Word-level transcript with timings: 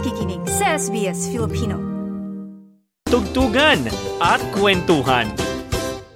nakikinig 0.00 0.40
sa 0.48 0.80
SBS 0.80 1.28
Filipino. 1.28 1.76
Tugtugan 3.04 3.84
at 4.16 4.40
kwentuhan. 4.56 5.28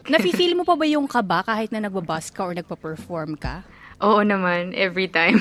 Nafe-feel 0.08 0.56
mo 0.56 0.64
pa 0.64 0.72
ba 0.72 0.88
yung 0.88 1.04
kaba 1.04 1.44
kahit 1.44 1.68
na 1.68 1.84
nagbabas 1.84 2.32
ka 2.32 2.48
or 2.48 2.56
nagpa-perform 2.56 3.36
ka? 3.36 3.60
Oo 4.00 4.24
naman, 4.24 4.72
every 4.72 5.12
time. 5.12 5.36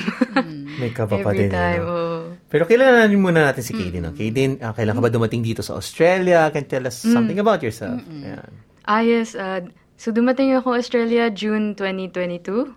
May 0.76 0.92
kaba 0.92 1.24
pa 1.24 1.32
every 1.32 1.48
din. 1.48 1.56
time, 1.56 1.88
ano? 1.88 1.88
oo. 1.88 2.16
Pero 2.52 2.68
kilalanin 2.68 3.16
muna 3.16 3.48
natin 3.48 3.64
si 3.64 3.72
Kaden. 3.72 4.04
No? 4.04 4.12
Kaden, 4.12 4.60
ah, 4.60 4.76
kailan 4.76 4.92
ka 4.92 5.00
ba 5.00 5.08
dumating 5.08 5.40
dito 5.40 5.64
sa 5.64 5.80
Australia? 5.80 6.52
Can 6.52 6.68
tell 6.68 6.84
us 6.84 7.00
something 7.00 7.40
about 7.40 7.64
yourself. 7.64 7.96
Ayan. 8.12 8.44
Ah, 8.84 9.00
yes. 9.00 9.32
Uh, 9.32 9.64
so, 9.96 10.12
dumating 10.12 10.52
ako 10.52 10.76
Australia 10.76 11.32
June 11.32 11.72
2022. 11.80 12.76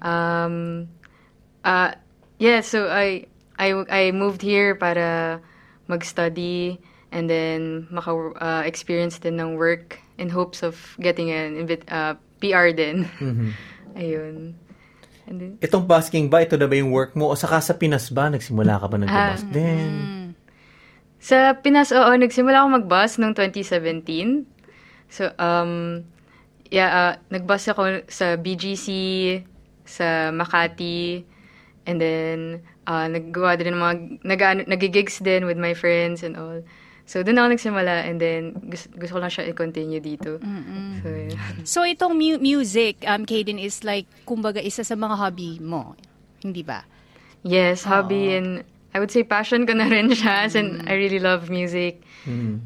Um, 0.00 0.88
uh, 1.68 1.92
yeah, 2.40 2.64
so 2.64 2.88
I, 2.88 3.28
I, 3.58 3.72
I 3.88 4.02
moved 4.12 4.40
here 4.40 4.74
para 4.74 5.40
mag-study 5.88 6.78
and 7.12 7.30
then 7.30 7.86
maka-experience 7.90 9.18
din 9.18 9.40
ng 9.40 9.56
work 9.56 10.00
in 10.18 10.28
hopes 10.28 10.62
of 10.62 10.76
getting 11.00 11.30
an 11.30 11.56
invit- 11.56 11.88
uh, 11.88 12.14
PR 12.40 12.74
din. 12.74 13.08
Ayun. 13.96 14.52
And 15.26 15.36
then, 15.40 15.50
Itong 15.58 15.88
basking 15.88 16.28
ba, 16.28 16.44
ito 16.44 16.54
na 16.54 16.68
ba 16.68 16.76
yung 16.76 16.92
work 16.92 17.16
mo? 17.16 17.32
O 17.32 17.34
saka 17.34 17.58
sa 17.58 17.74
Pinas 17.74 18.12
ba, 18.12 18.28
nagsimula 18.30 18.78
ka 18.78 18.86
ba 18.86 18.96
nagbabas 19.00 19.42
Ah, 19.42 19.50
din? 19.50 19.92
Sa 21.18 21.56
Pinas, 21.58 21.90
oo, 21.90 22.12
nagsimula 22.14 22.62
ako 22.62 22.68
mag-bus 22.84 23.18
noong 23.18 23.34
2017. 23.34 24.46
So, 25.10 25.30
um, 25.38 26.04
yeah, 26.70 26.90
uh, 26.90 27.12
nag-bus 27.32 27.66
ako 27.66 28.06
sa 28.06 28.38
BGC, 28.38 28.86
sa 29.82 30.30
Makati, 30.30 31.26
and 31.86 31.96
then, 31.96 32.60
uh, 32.84 33.06
naggawa 33.06 33.56
din 33.56 33.72
ng 33.72 33.80
mga, 33.80 33.94
nag, 34.26 34.40
nagigigs 34.66 35.22
din 35.22 35.46
with 35.46 35.56
my 35.56 35.72
friends 35.72 36.22
and 36.22 36.36
all. 36.36 36.60
So, 37.06 37.22
doon 37.22 37.38
ako 37.38 37.48
nagsimula, 37.54 38.02
and 38.02 38.18
then, 38.18 38.58
gusto, 38.66 38.90
gusto 38.98 39.14
ko 39.14 39.20
lang 39.22 39.30
siya 39.30 39.46
i-continue 39.46 40.02
dito. 40.02 40.42
So, 41.00 41.08
yeah. 41.08 41.38
So 41.64 41.78
itong 41.86 42.18
mu- 42.18 42.42
music, 42.42 43.06
um, 43.06 43.22
Kaden, 43.22 43.62
is 43.62 43.86
like, 43.86 44.10
kumbaga, 44.26 44.58
isa 44.58 44.82
sa 44.82 44.98
mga 44.98 45.14
hobby 45.14 45.62
mo. 45.62 45.94
Hindi 46.42 46.66
ba? 46.66 46.82
Yes, 47.46 47.86
hobby 47.86 48.34
and 48.34 48.66
I 48.90 48.98
would 48.98 49.14
say 49.14 49.22
passion 49.22 49.70
ko 49.70 49.76
na 49.78 49.86
rin 49.86 50.10
siya, 50.10 50.50
as 50.50 50.58
in, 50.58 50.82
I 50.90 50.98
really 50.98 51.22
love 51.22 51.46
music. 51.46 52.02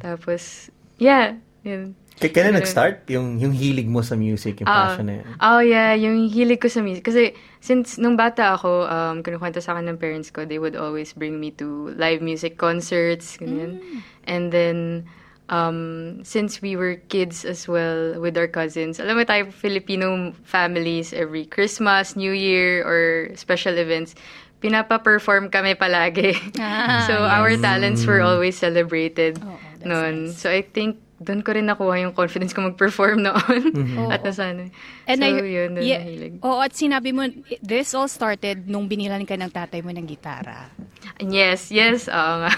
Tapos, 0.01 0.71
yeah, 0.97 1.37
yun. 1.61 1.93
K- 2.21 2.29
kailan 2.29 2.53
nag-start? 2.55 3.09
Yung, 3.09 3.41
yung 3.41 3.57
hilig 3.57 3.89
mo 3.89 4.05
sa 4.05 4.13
music, 4.13 4.61
yung 4.61 4.69
Ah, 4.69 4.93
passion 4.93 5.09
na 5.09 5.15
yan? 5.19 5.27
Oh, 5.41 5.61
yeah. 5.65 5.97
Yung 5.97 6.29
hilig 6.29 6.61
ko 6.61 6.69
sa 6.69 6.85
music. 6.85 7.01
Kasi, 7.01 7.33
since 7.59 7.97
nung 7.97 8.15
bata 8.15 8.53
ako, 8.55 8.85
um, 8.85 9.25
kinukwento 9.25 9.59
sa 9.59 9.73
akin 9.73 9.89
ng 9.89 9.97
parents 9.97 10.29
ko, 10.29 10.45
they 10.45 10.61
would 10.61 10.77
always 10.77 11.17
bring 11.17 11.41
me 11.41 11.49
to 11.57 11.91
live 11.97 12.21
music 12.21 12.61
concerts, 12.61 13.41
ganyan. 13.41 13.81
And 14.29 14.53
then, 14.53 15.09
um, 15.49 16.21
since 16.23 16.61
we 16.61 16.77
were 16.77 17.01
kids 17.09 17.49
as 17.49 17.65
well 17.65 18.21
with 18.21 18.37
our 18.37 18.47
cousins, 18.47 19.01
alam 19.01 19.17
mo 19.17 19.25
tayo, 19.25 19.49
Filipino 19.49 20.37
families, 20.45 21.17
every 21.17 21.49
Christmas, 21.49 22.15
New 22.15 22.37
Year, 22.37 22.85
or 22.85 23.33
special 23.35 23.81
events, 23.81 24.13
pinapa-perform 24.61 25.49
kami 25.49 25.73
palagi. 25.73 26.37
so, 27.09 27.25
our 27.25 27.57
talents 27.57 28.05
were 28.05 28.21
always 28.21 28.61
celebrated 28.61 29.41
noon. 29.83 30.37
So, 30.37 30.53
I 30.53 30.61
think, 30.61 31.01
doon 31.21 31.45
ko 31.45 31.53
rin 31.53 31.69
nakuha 31.69 32.01
yung 32.01 32.17
confidence 32.17 32.57
ko 32.57 32.65
mag-perform 32.65 33.21
noon. 33.29 33.63
At 34.09 34.25
nasanay. 34.25 34.73
And 35.05 35.21
so, 35.21 35.29
I, 35.29 35.45
yun, 35.45 35.77
doon 35.77 35.85
yeah, 35.85 36.01
nahilig. 36.01 36.41
Oo, 36.41 36.65
at 36.65 36.73
sinabi 36.73 37.13
mo, 37.13 37.29
this 37.61 37.93
all 37.93 38.09
started 38.09 38.65
nung 38.65 38.89
binilan 38.89 39.29
ka 39.29 39.37
ng 39.37 39.53
tatay 39.53 39.85
mo 39.85 39.93
ng 39.93 40.09
gitara. 40.09 40.73
Yes, 41.21 41.69
yes, 41.69 42.09
oo 42.09 42.35
nga. 42.41 42.53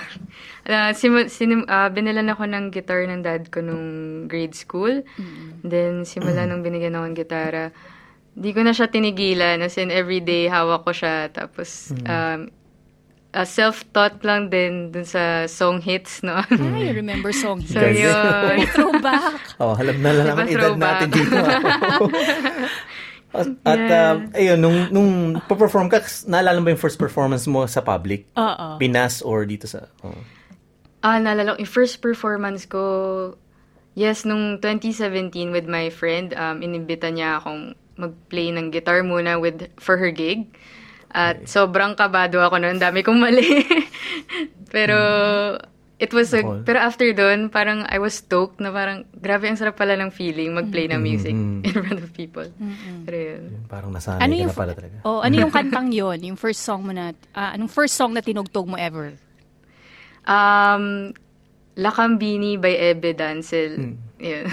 Uh, 0.62 0.94
simu- 1.00 1.26
sinim- 1.26 1.66
ah, 1.66 1.90
binilan 1.90 2.30
ako 2.30 2.46
ng 2.46 2.70
guitar 2.70 3.02
ng 3.02 3.26
dad 3.26 3.50
ko 3.50 3.58
nung 3.58 3.84
grade 4.30 4.54
school. 4.54 5.02
Then, 5.66 6.06
simula 6.06 6.46
nung 6.46 6.62
binigyan 6.62 6.94
ako 6.94 7.06
ng 7.10 7.18
gitara, 7.18 7.64
di 8.32 8.54
ko 8.54 8.62
na 8.62 8.70
siya 8.70 8.86
tinigilan. 8.86 9.58
As 9.58 9.74
in, 9.74 9.90
everyday 9.90 10.46
hawak 10.46 10.86
ko 10.86 10.94
siya. 10.94 11.34
Tapos, 11.34 11.90
um, 12.06 12.46
ah, 13.32 13.48
self-taught 13.48 14.20
lang 14.22 14.52
din 14.52 14.92
dun 14.92 15.08
sa 15.08 15.48
song 15.48 15.80
hits 15.80 16.20
noon. 16.20 16.46
I 16.84 16.92
remember 16.92 17.32
song 17.32 17.64
so, 17.64 17.80
hits. 17.80 18.00
yun. 18.00 18.68
Throwback. 18.76 19.40
Oh, 19.62 19.78
alam 19.78 19.96
na 20.02 20.10
lang 20.12 20.26
ang 20.36 20.48
edad 20.50 20.76
natin 20.76 21.08
dito. 21.10 21.38
At, 23.32 23.48
at 23.64 23.80
um, 23.88 24.28
ayun, 24.36 24.60
nung, 24.60 24.78
nung 24.92 25.10
perform 25.48 25.88
ka, 25.88 26.04
naalala 26.28 26.60
mo 26.60 26.68
ba 26.68 26.76
yung 26.76 26.84
first 26.84 27.00
performance 27.00 27.48
mo 27.48 27.64
sa 27.64 27.80
public? 27.80 28.28
Oo. 28.36 28.76
Pinas 28.76 29.24
or 29.24 29.48
dito 29.48 29.64
sa... 29.64 29.88
Oh. 30.04 30.12
Ah, 31.00 31.16
naalala 31.16 31.56
ko, 31.56 31.64
yung 31.64 31.72
first 31.72 32.04
performance 32.04 32.68
ko, 32.68 32.84
yes, 33.96 34.28
nung 34.28 34.60
2017 34.60 35.48
with 35.48 35.64
my 35.64 35.88
friend, 35.88 36.36
um, 36.36 36.60
inimbita 36.60 37.08
niya 37.08 37.40
akong 37.40 37.72
mag-play 37.96 38.52
ng 38.52 38.68
guitar 38.68 39.00
muna 39.00 39.40
with 39.40 39.64
for 39.80 39.96
her 39.96 40.12
gig. 40.12 40.52
At 41.12 41.44
sobrang 41.44 41.92
kabado 41.92 42.40
ako 42.40 42.56
noon, 42.56 42.80
dami 42.80 43.04
kong 43.04 43.20
mali. 43.20 43.44
pero 44.74 44.96
it 46.00 46.10
was 46.10 46.32
a, 46.32 46.40
pero 46.64 46.80
after 46.80 47.04
doon, 47.12 47.46
parang 47.46 47.84
I 47.86 48.00
was 48.00 48.18
stoked 48.18 48.58
na 48.58 48.72
parang 48.72 49.04
grabe 49.12 49.46
ang 49.46 49.54
sarap 49.54 49.76
pala 49.76 49.94
ng 49.94 50.08
feeling 50.10 50.50
mag-play 50.50 50.88
ng 50.88 50.98
music 50.98 51.36
in 51.68 51.70
front 51.70 52.00
of 52.00 52.10
people. 52.10 52.48
Pero 53.04 53.16
yun. 53.16 53.42
Parang 53.68 53.92
nasanay 53.92 54.24
Ano 54.24 54.32
ka 54.32 54.40
yung, 54.40 54.50
na 54.50 54.56
pala 54.56 54.72
talaga. 54.72 54.96
oh, 55.04 55.20
ano 55.20 55.34
yung 55.36 55.52
kantang 55.60 55.92
yon 55.92 56.18
Yung 56.24 56.38
first 56.40 56.64
song 56.64 56.88
mo 56.88 56.92
na, 56.96 57.12
ah, 57.30 57.52
anong 57.52 57.68
first 57.68 57.92
song 57.92 58.16
na 58.16 58.24
tinugtog 58.24 58.66
mo 58.66 58.74
ever? 58.74 59.12
Um, 60.24 61.12
Lakambini 61.72 62.56
by 62.56 62.72
Ebe 62.92 63.12
Dancel. 63.12 63.96
Yun. 64.20 64.44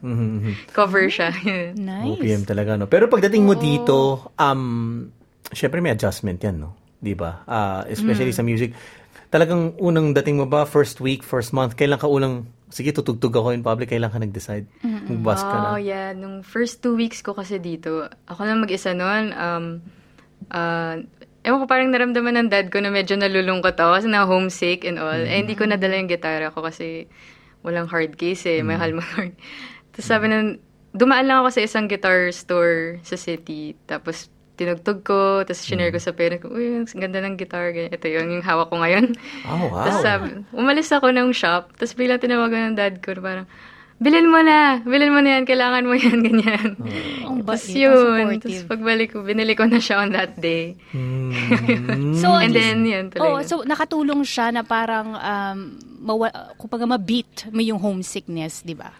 Mhm, 0.00 0.70
Cover 0.70 1.10
siya. 1.10 1.34
Yun. 1.34 1.74
Nice. 1.76 2.14
OPM 2.14 2.42
talaga, 2.46 2.78
no? 2.78 2.86
Pero 2.86 3.10
pagdating 3.10 3.42
mo 3.42 3.54
dito, 3.54 4.30
um, 4.38 5.06
syempre 5.54 5.80
may 5.80 5.94
adjustment 5.94 6.38
yan, 6.38 6.60
no? 6.60 6.74
Di 6.98 7.14
ba? 7.14 7.42
Ah, 7.46 7.82
especially 7.88 8.34
Mm. 8.34 8.38
sa 8.38 8.44
music. 8.44 8.70
Talagang 9.30 9.74
unang 9.78 10.14
dating 10.14 10.38
mo 10.38 10.46
ba, 10.46 10.62
first 10.62 11.02
week, 11.02 11.22
first 11.22 11.50
month, 11.50 11.74
kailan 11.74 11.98
ka 11.98 12.06
unang, 12.06 12.46
sige, 12.70 12.94
tutugtog 12.94 13.34
ako 13.34 13.50
in 13.50 13.62
public, 13.62 13.90
kailan 13.90 14.10
ka 14.10 14.18
nag-decide? 14.18 14.66
Mag-bus 14.84 15.42
ka 15.42 15.56
na? 15.58 15.66
Oh, 15.74 15.80
yeah. 15.80 16.14
Nung 16.14 16.46
first 16.46 16.82
two 16.82 16.94
weeks 16.94 17.18
ko 17.18 17.34
kasi 17.34 17.58
dito, 17.58 18.06
ako 18.26 18.40
na 18.46 18.54
mag-isa 18.54 18.94
noon, 18.94 19.34
um, 19.34 19.64
uh, 20.54 21.02
ewan 21.44 21.60
ko 21.60 21.66
parang 21.66 21.90
naramdaman 21.90 22.46
ng 22.46 22.48
dad 22.48 22.70
ko 22.70 22.78
na 22.80 22.88
medyo 22.88 23.18
nalulungkot 23.18 23.74
ako 23.74 23.90
kasi 24.00 24.06
na 24.08 24.24
homesick 24.24 24.86
and 24.86 24.96
all. 24.96 25.12
Eh, 25.12 25.44
hindi 25.44 25.58
ko 25.58 25.66
nadala 25.66 25.98
yung 25.98 26.08
gitara 26.08 26.48
ko 26.48 26.62
kasi 26.62 27.04
walang 27.60 27.90
hard 27.90 28.16
case 28.16 28.48
eh. 28.48 28.62
Mahal 28.64 28.96
mo 28.96 29.02
hard. 29.02 29.34
Tapos 29.92 30.06
sabi 30.08 30.30
na, 30.30 30.56
dumaan 30.94 31.26
lang 31.26 31.42
ako 31.42 31.58
sa 31.58 31.62
isang 31.66 31.90
guitar 31.90 32.30
store 32.30 33.02
sa 33.02 33.18
city. 33.18 33.74
Tapos 33.84 34.30
tinugtog 34.54 35.02
ko, 35.02 35.20
tapos 35.42 35.62
shinare 35.62 35.90
ko 35.90 35.98
sa 35.98 36.10
parents 36.10 36.40
ko, 36.40 36.48
uy, 36.48 36.78
ang 36.78 36.88
ganda 36.88 37.18
ng 37.18 37.34
guitar. 37.34 37.70
Ganyan. 37.70 37.90
Ito 37.90 38.06
yun, 38.06 38.26
yung 38.30 38.44
hawak 38.44 38.68
ko 38.68 38.78
ngayon. 38.78 39.12
Oh, 39.44 39.66
wow. 39.72 39.84
Tapos 39.84 40.00
sabi, 40.00 40.26
umalis 40.50 40.88
ako 40.88 41.10
ng 41.10 41.30
shop, 41.30 41.74
tapos 41.74 41.92
biglang 41.92 42.18
tinawagan 42.18 42.70
ng 42.70 42.76
dad 42.76 42.98
ko, 42.98 43.12
parang, 43.18 43.46
bilhin 43.94 44.26
mo 44.26 44.42
na, 44.42 44.82
bilhin 44.82 45.10
mo 45.10 45.18
na 45.18 45.38
yan, 45.38 45.44
kailangan 45.44 45.86
mo 45.86 45.94
yan, 45.94 46.18
ganyan. 46.26 46.68
Ang 47.22 47.42
Tapos 47.42 47.66
yun, 47.68 48.38
tapos 48.38 48.66
pagbalik 48.66 49.12
ko, 49.12 49.22
binili 49.22 49.54
ko 49.54 49.64
na 49.64 49.78
siya 49.78 50.02
on 50.02 50.10
that 50.10 50.34
day. 50.36 50.74
So, 52.14 52.32
at 52.32 52.46
And 52.46 52.52
least- 52.52 52.56
then, 52.56 52.78
yun, 52.84 53.04
tuloy 53.10 53.22
Oh, 53.24 53.36
na. 53.38 53.44
so 53.44 53.54
nakatulong 53.62 54.22
siya 54.22 54.50
na 54.50 54.62
parang 54.62 55.12
um 55.12 55.58
mawa, 56.00 56.28
kumbaga 56.56 56.84
ma-beat 56.84 57.48
mo 57.48 57.60
yung 57.60 57.80
homesickness, 57.80 58.60
'di 58.60 58.76
ba? 58.76 58.92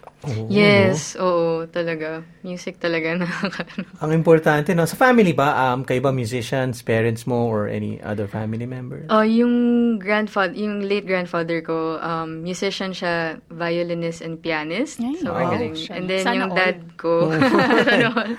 Yes, 0.48 1.16
oo, 1.16 1.66
talaga. 1.68 2.24
Music 2.42 2.76
talaga 2.76 3.14
nakaka- 3.20 3.66
Ang 4.00 4.12
importante, 4.12 4.72
no? 4.72 4.84
Sa 4.84 4.96
family 4.96 5.32
ba, 5.32 5.72
um, 5.72 5.82
kayo 5.82 6.00
ba 6.00 6.10
musicians, 6.10 6.80
parents 6.80 7.24
mo, 7.24 7.48
or 7.48 7.66
any 7.66 8.00
other 8.00 8.26
family 8.26 8.64
members? 8.64 9.06
Oh, 9.08 9.24
yung 9.24 9.96
grandfather, 9.98 10.54
yung 10.54 10.84
late 10.84 11.06
grandfather 11.06 11.60
ko, 11.60 11.98
um, 11.98 12.42
musician 12.42 12.92
siya, 12.92 13.40
violinist 13.48 14.20
and 14.20 14.40
pianist. 14.40 15.00
Ay, 15.00 15.16
so, 15.20 15.32
wow. 15.32 15.48
magaling. 15.48 15.74
And 15.90 16.04
then, 16.06 16.24
Sana 16.24 16.36
yung 16.36 16.52
all. 16.52 16.58
dad 16.58 16.78
ko, 16.96 17.12
sana 17.32 18.06
all. 18.14 18.32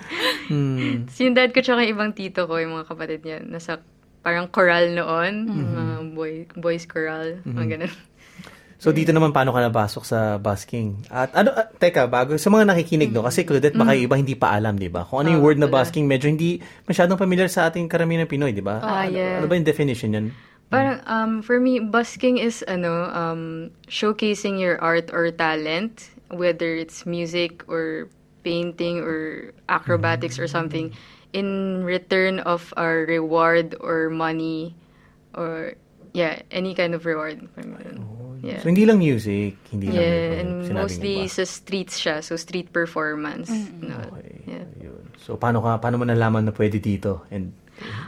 Hmm. 0.49 1.09
So, 1.09 1.25
yung 1.25 1.35
dad 1.35 1.53
ko 1.53 1.59
tsaka 1.61 1.85
yung 1.85 1.93
ibang 1.97 2.11
tito 2.13 2.45
ko, 2.45 2.57
yung 2.57 2.77
mga 2.77 2.87
kapatid 2.89 3.21
niya, 3.25 3.39
nasa 3.41 3.81
parang 4.25 4.49
choral 4.49 4.89
noon, 4.89 5.45
mga 5.45 5.83
boy, 6.17 6.49
boys 6.57 6.89
choral, 6.89 7.45
mga 7.45 7.77
ganun. 7.77 7.93
So, 8.75 8.91
dito 8.91 9.15
naman, 9.15 9.31
paano 9.31 9.55
ka 9.55 9.63
napasok 9.63 10.03
sa 10.03 10.35
busking? 10.35 11.07
At 11.07 11.31
ano, 11.31 11.55
ah, 11.55 11.67
teka, 11.67 12.11
bago, 12.11 12.35
sa 12.35 12.51
mga 12.51 12.75
nakikinig, 12.75 13.09
no? 13.15 13.23
Kasi 13.23 13.47
Claudette, 13.47 13.75
baka 13.75 13.95
yung 13.95 14.05
iba 14.11 14.15
hindi 14.19 14.35
pa 14.35 14.51
alam, 14.51 14.75
di 14.75 14.91
ba? 14.91 15.07
Kung 15.07 15.23
ano 15.23 15.31
yung 15.31 15.43
word 15.43 15.59
na 15.59 15.71
busking, 15.71 16.03
medyo 16.03 16.27
hindi 16.27 16.59
masyadong 16.83 17.15
familiar 17.15 17.47
sa 17.47 17.71
ating 17.71 17.87
karamihan 17.87 18.27
ng 18.27 18.31
Pinoy, 18.31 18.51
di 18.51 18.59
ba? 18.59 18.83
Ah, 18.83 19.07
ano, 19.07 19.15
yeah. 19.15 19.39
ano 19.39 19.47
ba 19.47 19.55
yung 19.55 19.67
definition 19.67 20.11
yan? 20.11 20.25
Parang, 20.67 20.99
um, 21.07 21.31
for 21.39 21.61
me, 21.61 21.79
busking 21.79 22.35
is, 22.35 22.67
ano, 22.67 23.07
um, 23.15 23.71
showcasing 23.87 24.59
your 24.59 24.75
art 24.83 25.07
or 25.15 25.31
talent, 25.31 26.11
whether 26.27 26.75
it's 26.75 27.07
music 27.07 27.63
or 27.71 28.11
painting 28.43 28.99
or 28.99 29.51
acrobatics 29.71 30.35
or 30.35 30.51
something, 30.51 30.91
in 31.31 31.81
return 31.83 32.39
of 32.43 32.73
a 32.75 32.87
reward 33.07 33.75
or 33.79 34.11
money 34.11 34.75
or 35.35 35.75
yeah, 36.15 36.39
any 36.49 36.71
kind 36.73 36.95
of 36.95 37.03
reward. 37.03 37.43
Parang 37.53 37.75
ganun. 37.75 38.14
Yeah. 38.45 38.61
So, 38.61 38.69
hindi 38.69 38.85
lang 38.85 39.01
music, 39.01 39.57
hindi 39.73 39.89
lang 39.89 39.97
Yeah, 39.97 40.39
and 40.39 40.49
mostly 40.69 41.25
sa 41.25 41.41
streets 41.43 41.97
siya, 41.97 42.21
so 42.21 42.37
street 42.37 42.69
performance. 42.69 43.49
No. 43.81 43.97
Okay. 44.13 44.45
Yeah. 44.45 44.69
Yun. 44.79 45.01
So, 45.17 45.33
paano 45.33 45.65
ka, 45.65 45.81
paano 45.81 45.97
mo 45.97 46.05
nalaman 46.05 46.45
na 46.45 46.53
pwede 46.53 46.77
dito? 46.77 47.25
And, 47.33 47.57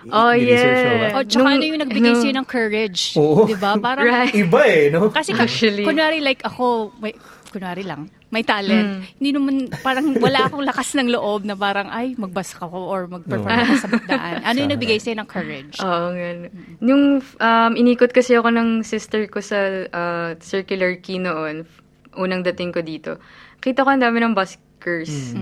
Oh, 0.07 0.31
yeah. 0.31 1.11
O, 1.11 1.27
tsaka 1.27 1.43
Nung- 1.43 1.59
ano 1.59 1.63
yung 1.67 1.81
nagbigay 1.83 2.15
ano- 2.15 2.21
sa'yo 2.23 2.33
ng 2.39 2.47
courage. 2.47 3.19
Oo. 3.19 3.43
Di 3.43 3.59
ba? 3.59 3.75
Parang, 3.75 4.07
Right. 4.07 4.31
Iba 4.31 4.61
eh, 4.63 4.87
no? 4.87 5.11
kasi 5.11 5.35
Actually. 5.35 5.83
kunwari 5.83 6.23
like 6.23 6.39
ako, 6.39 6.95
may, 7.03 7.11
kunwari 7.57 7.81
lang, 7.81 8.13
may 8.29 8.45
Hmm. 8.45 8.51
talent. 8.53 8.89
Hindi 9.17 9.29
naman, 9.33 9.55
parang 9.81 10.13
wala 10.21 10.45
akong 10.45 10.61
lakas 10.61 10.93
ng 10.93 11.09
loob 11.09 11.49
na 11.49 11.57
parang, 11.57 11.89
ay, 11.89 12.13
magbask 12.13 12.61
ako 12.61 12.77
or 12.77 13.09
mag-perform 13.09 13.57
ako 13.65 13.73
sa 13.81 13.89
daan. 14.05 14.45
Ano 14.45 14.57
yung 14.61 14.71
nagbigay 14.77 15.01
sa'yo 15.01 15.17
ng 15.17 15.29
courage? 15.29 15.75
Oo, 15.81 16.13
nga. 16.13 16.29
Nung 16.77 17.19
um, 17.19 17.71
inikot 17.73 18.13
kasi 18.13 18.37
ako 18.37 18.53
ng 18.53 18.85
sister 18.85 19.25
ko 19.25 19.41
sa 19.41 19.89
uh, 19.89 20.29
Circular 20.37 21.01
Quay 21.01 21.17
noon, 21.17 21.65
unang 22.13 22.45
dating 22.45 22.69
ko 22.69 22.85
dito, 22.85 23.17
kita 23.57 23.81
ko 23.81 23.89
ang 23.89 24.05
dami 24.05 24.21
ng 24.21 24.37
buskers. 24.37 25.33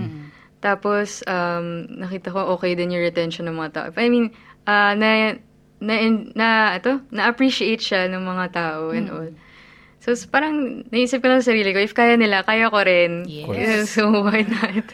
Tapos, 0.64 1.20
um, 1.28 1.84
nakita 2.00 2.32
ko 2.32 2.56
okay 2.56 2.72
din 2.72 2.96
yung 2.96 3.04
retention 3.04 3.46
ng 3.46 3.54
mga 3.54 3.70
tao. 3.76 3.86
I 3.94 4.08
mean, 4.08 4.32
uh, 4.64 4.96
na, 4.96 5.36
na, 5.78 5.94
na, 6.32 6.48
ito, 6.80 7.04
na-appreciate 7.12 7.84
siya 7.84 8.08
ng 8.08 8.24
mga 8.24 8.46
tao 8.56 8.90
and 8.90 9.12
all. 9.12 9.28
So, 10.06 10.14
parang 10.30 10.86
naisip 10.94 11.18
ko 11.18 11.26
lang 11.26 11.42
sa 11.42 11.50
sarili 11.50 11.74
ko, 11.74 11.82
if 11.82 11.90
kaya 11.90 12.14
nila, 12.14 12.46
kaya 12.46 12.70
ko 12.70 12.78
rin. 12.78 13.26
Yes. 13.26 13.90
So, 13.98 14.06
why 14.22 14.46
not? 14.46 14.86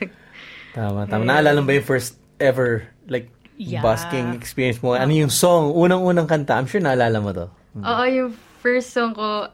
Tama, 0.73 1.05
tama. 1.05 1.29
Naalala 1.29 1.61
mo 1.61 1.69
ba 1.69 1.76
yung 1.76 1.85
first 1.85 2.17
ever, 2.41 2.88
like, 3.06 3.29
Yeah. 3.61 3.85
busking 3.85 4.35
experience 4.35 4.81
mo? 4.82 4.97
Ano 4.97 5.12
yung 5.12 5.31
song? 5.31 5.76
Unang-unang 5.76 6.26
kanta? 6.26 6.56
I'm 6.56 6.67
sure 6.67 6.81
naalala 6.81 7.20
mo 7.23 7.31
to. 7.31 7.47
Oo, 7.79 8.03
yung 8.09 8.31
first 8.59 8.91
song 8.91 9.14
ko, 9.14 9.47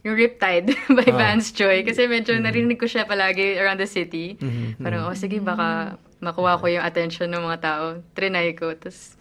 yung 0.00 0.16
Riptide 0.16 0.72
by 0.96 1.04
Vance 1.04 1.52
Joy. 1.52 1.84
Kasi 1.84 2.08
medyo 2.08 2.32
narinig 2.40 2.80
ko 2.80 2.86
siya 2.88 3.04
palagi 3.04 3.60
around 3.60 3.76
the 3.76 3.90
city. 3.90 4.38
Parang, 4.80 5.10
oh, 5.10 5.16
sige, 5.18 5.42
baka 5.42 5.98
makuha 6.20 6.56
ko 6.56 6.68
yung 6.68 6.80
attention 6.80 7.26
ng 7.26 7.42
mga 7.42 7.58
tao. 7.60 7.84
Trinay 8.12 8.52
ko. 8.52 8.72
Tapos, 8.72 9.16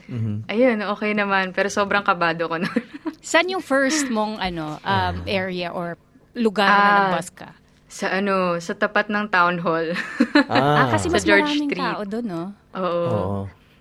ayun, 0.46 0.80
okay 0.86 1.12
naman. 1.12 1.50
Pero 1.50 1.68
sobrang 1.68 2.04
kabado 2.04 2.46
ko 2.46 2.56
na. 2.56 2.68
Saan 3.22 3.48
yung 3.48 3.60
first 3.60 4.08
mong 4.08 4.38
ano 4.38 4.78
um, 4.80 5.16
area 5.26 5.70
or 5.70 5.96
lugar 6.32 6.64
Ah. 6.64 6.78
na 6.78 6.92
nagbus 7.10 7.32
ka? 7.32 7.50
sa 7.90 8.14
ano, 8.14 8.56
sa 8.58 8.78
tapat 8.78 9.10
ng 9.10 9.28
town 9.28 9.58
hall. 9.58 9.98
Ah, 10.46 10.86
Ah, 10.86 10.88
kasi 10.90 11.10
Sa 11.10 11.18
mas 11.18 11.26
George 11.26 11.42
maraming 11.50 11.68
Street. 11.68 11.82
tao 11.82 12.02
doon, 12.06 12.26
no? 12.28 12.44
Oo. 12.72 13.02
Oo. 13.10 13.40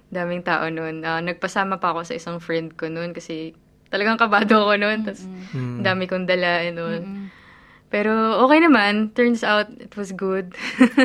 Daming 0.09 0.41
tao 0.41 0.65
nun. 0.67 1.05
Ah, 1.05 1.21
nagpasama 1.21 1.77
pa 1.77 1.93
ako 1.93 2.09
sa 2.09 2.15
isang 2.15 2.41
friend 2.41 2.73
ko 2.73 2.89
nun 2.89 3.13
kasi 3.13 3.53
talagang 3.87 4.17
kabado 4.17 4.65
ako 4.65 4.75
nun. 4.75 5.05
Tapos, 5.05 5.29
dami 5.79 6.09
kong 6.09 6.25
dala 6.25 6.65
and 6.65 6.79
all. 6.79 7.03
Pero 7.89 8.13
okay 8.45 8.61
naman. 8.61 9.17
Turns 9.17 9.41
out, 9.41 9.73
it 9.81 9.97
was 9.97 10.13
good. 10.13 10.53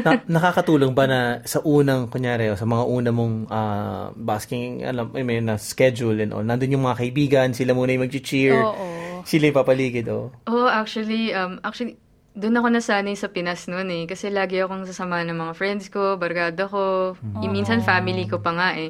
na, 0.03 0.19
nakakatulong 0.39 0.91
ba 0.91 1.07
na 1.07 1.19
sa 1.43 1.63
unang, 1.63 2.11
kunyari, 2.11 2.51
o 2.51 2.59
sa 2.59 2.67
mga 2.67 2.83
una 2.83 3.09
mong 3.09 3.35
ah, 3.47 4.11
basking, 4.13 4.83
alam, 4.83 5.15
I 5.15 5.23
mean, 5.23 5.47
na 5.47 5.55
schedule 5.55 6.19
and 6.19 6.35
all, 6.35 6.43
nandun 6.43 6.75
yung 6.75 6.83
mga 6.83 6.99
kaibigan, 6.99 7.47
sila 7.55 7.71
muna 7.71 7.95
yung 7.95 8.03
mag-cheer, 8.03 8.59
Oo. 8.59 9.23
sila 9.23 9.47
yung 9.47 9.57
papaligid, 9.57 10.11
oh. 10.11 10.35
Oh, 10.43 10.67
actually, 10.67 11.31
um, 11.31 11.63
actually, 11.63 11.95
doon 12.33 12.57
ako 12.57 12.67
nasanay 12.73 13.13
sa 13.13 13.29
Pinas 13.29 13.69
noon 13.69 13.87
eh. 13.93 14.03
Kasi 14.09 14.33
lagi 14.33 14.57
akong 14.57 14.89
sasama 14.89 15.21
ng 15.21 15.37
mga 15.37 15.53
friends 15.53 15.87
ko, 15.93 16.17
barkada 16.17 16.65
ko, 16.65 17.13
i- 17.39 17.47
minsan 17.47 17.85
family 17.85 18.25
ko 18.25 18.41
pa 18.41 18.51
nga 18.57 18.69
eh. 18.73 18.89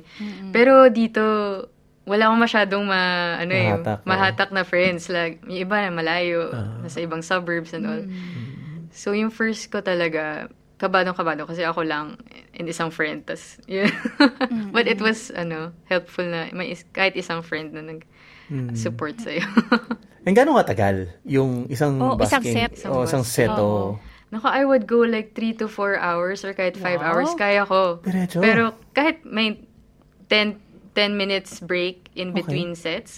Pero 0.56 0.88
dito, 0.88 1.22
wala 2.04 2.28
akong 2.28 2.42
masyadong 2.42 2.84
ma, 2.84 3.02
ano 3.38 3.54
eh, 3.54 3.72
Mahatak, 4.04 4.52
na 4.52 4.64
friends. 4.64 5.08
Like, 5.08 5.40
yung 5.44 5.64
iba 5.64 5.80
na 5.80 5.90
malayo, 5.90 6.52
nasa 6.80 7.00
ibang 7.00 7.22
suburbs 7.22 7.72
and 7.72 7.86
all. 7.86 8.04
So, 8.92 9.12
yung 9.12 9.32
first 9.32 9.72
ko 9.72 9.80
talaga, 9.80 10.48
kabadong-kabado 10.78 11.48
kasi 11.48 11.64
ako 11.64 11.88
lang 11.88 12.20
and 12.52 12.68
isang 12.68 12.92
friend. 12.92 13.24
Tas, 13.24 13.56
yun. 13.66 13.88
But 14.76 14.86
it 14.86 15.00
was, 15.00 15.32
ano, 15.32 15.72
helpful 15.88 16.28
na 16.28 16.52
may 16.52 16.76
is- 16.76 16.84
kahit 16.92 17.16
isang 17.16 17.40
friend 17.40 17.72
na 17.72 17.82
nag-support 17.82 19.20
sa'yo. 19.20 19.44
And 20.28 20.32
gano'ng 20.32 20.56
katagal 20.56 21.20
yung 21.28 21.68
isang 21.68 22.00
Oh, 22.00 22.16
isang 22.16 22.40
basking? 22.44 22.56
set. 22.56 22.72
Oh, 22.88 23.04
isang 23.04 23.28
set, 23.28 23.52
oh. 23.52 24.00
Nako, 24.32 24.48
I 24.48 24.64
would 24.64 24.88
go 24.88 25.04
like 25.04 25.36
3 25.36 25.60
to 25.60 25.68
4 25.68 26.00
hours 26.00 26.44
or 26.44 26.56
kahit 26.56 26.80
5 26.80 26.84
Wow. 27.00 27.04
hours, 27.04 27.32
kaya 27.36 27.68
ko. 27.68 28.00
Diretso? 28.00 28.40
Pero 28.40 28.72
kahit 28.96 29.28
may 29.28 29.60
10, 30.32 30.63
10 30.94 31.18
minutes 31.18 31.60
break 31.60 32.10
in 32.14 32.34
between 32.34 32.78
sets. 32.78 33.18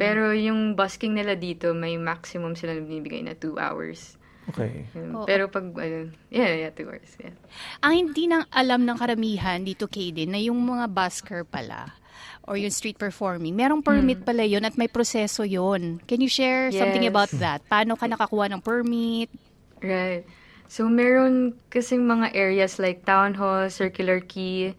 Pero 0.00 0.32
yung 0.32 0.74
busking 0.74 1.12
nila 1.12 1.36
dito, 1.36 1.76
may 1.76 2.00
maximum 2.00 2.56
sila 2.56 2.72
na 2.76 2.82
binibigay 2.82 3.20
na 3.20 3.36
2 3.36 3.60
hours. 3.60 4.16
Okay. 4.50 4.90
Yun. 4.98 5.22
Pero 5.22 5.46
pag, 5.46 5.70
ano, 5.70 6.10
yeah, 6.32 6.66
yeah, 6.66 6.72
2 6.74 6.88
hours, 6.90 7.12
yeah. 7.22 7.36
Ang 7.84 7.92
hindi 8.10 8.26
nang 8.26 8.42
alam 8.50 8.82
ng 8.82 8.96
karamihan 8.98 9.62
dito, 9.62 9.86
Kaden, 9.86 10.34
na 10.34 10.40
yung 10.42 10.58
mga 10.58 10.90
busker 10.90 11.46
pala 11.46 11.94
or 12.42 12.58
yung 12.58 12.74
street 12.74 12.98
performing, 12.98 13.54
merong 13.54 13.86
permit 13.86 14.26
pala 14.26 14.42
yun 14.42 14.66
at 14.66 14.74
may 14.74 14.90
proseso 14.90 15.46
yun. 15.46 16.02
Can 16.10 16.18
you 16.18 16.26
share 16.26 16.74
something 16.74 17.06
Yes. 17.06 17.12
about 17.14 17.30
that? 17.38 17.62
Paano 17.70 17.94
ka 17.94 18.10
nakakuha 18.10 18.50
ng 18.50 18.62
permit? 18.64 19.30
Right. 19.78 20.26
So, 20.66 20.90
meron 20.90 21.54
kasing 21.70 22.02
mga 22.02 22.34
areas 22.34 22.82
like 22.82 23.06
Town 23.06 23.38
Hall, 23.38 23.70
Circular 23.70 24.18
Quay, 24.18 24.74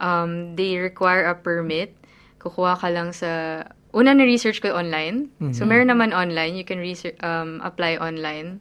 um, 0.00 0.56
they 0.56 0.78
require 0.78 1.26
a 1.26 1.34
permit. 1.34 1.94
Kukuha 2.38 2.78
ka 2.78 2.88
lang 2.88 3.12
sa... 3.12 3.64
Una 3.94 4.12
na-research 4.12 4.60
ko 4.60 4.76
online. 4.76 5.32
So, 5.56 5.64
meron 5.64 5.88
naman 5.88 6.12
online. 6.12 6.54
You 6.54 6.64
can 6.64 6.78
research, 6.78 7.16
um, 7.24 7.58
apply 7.64 7.96
online. 7.96 8.60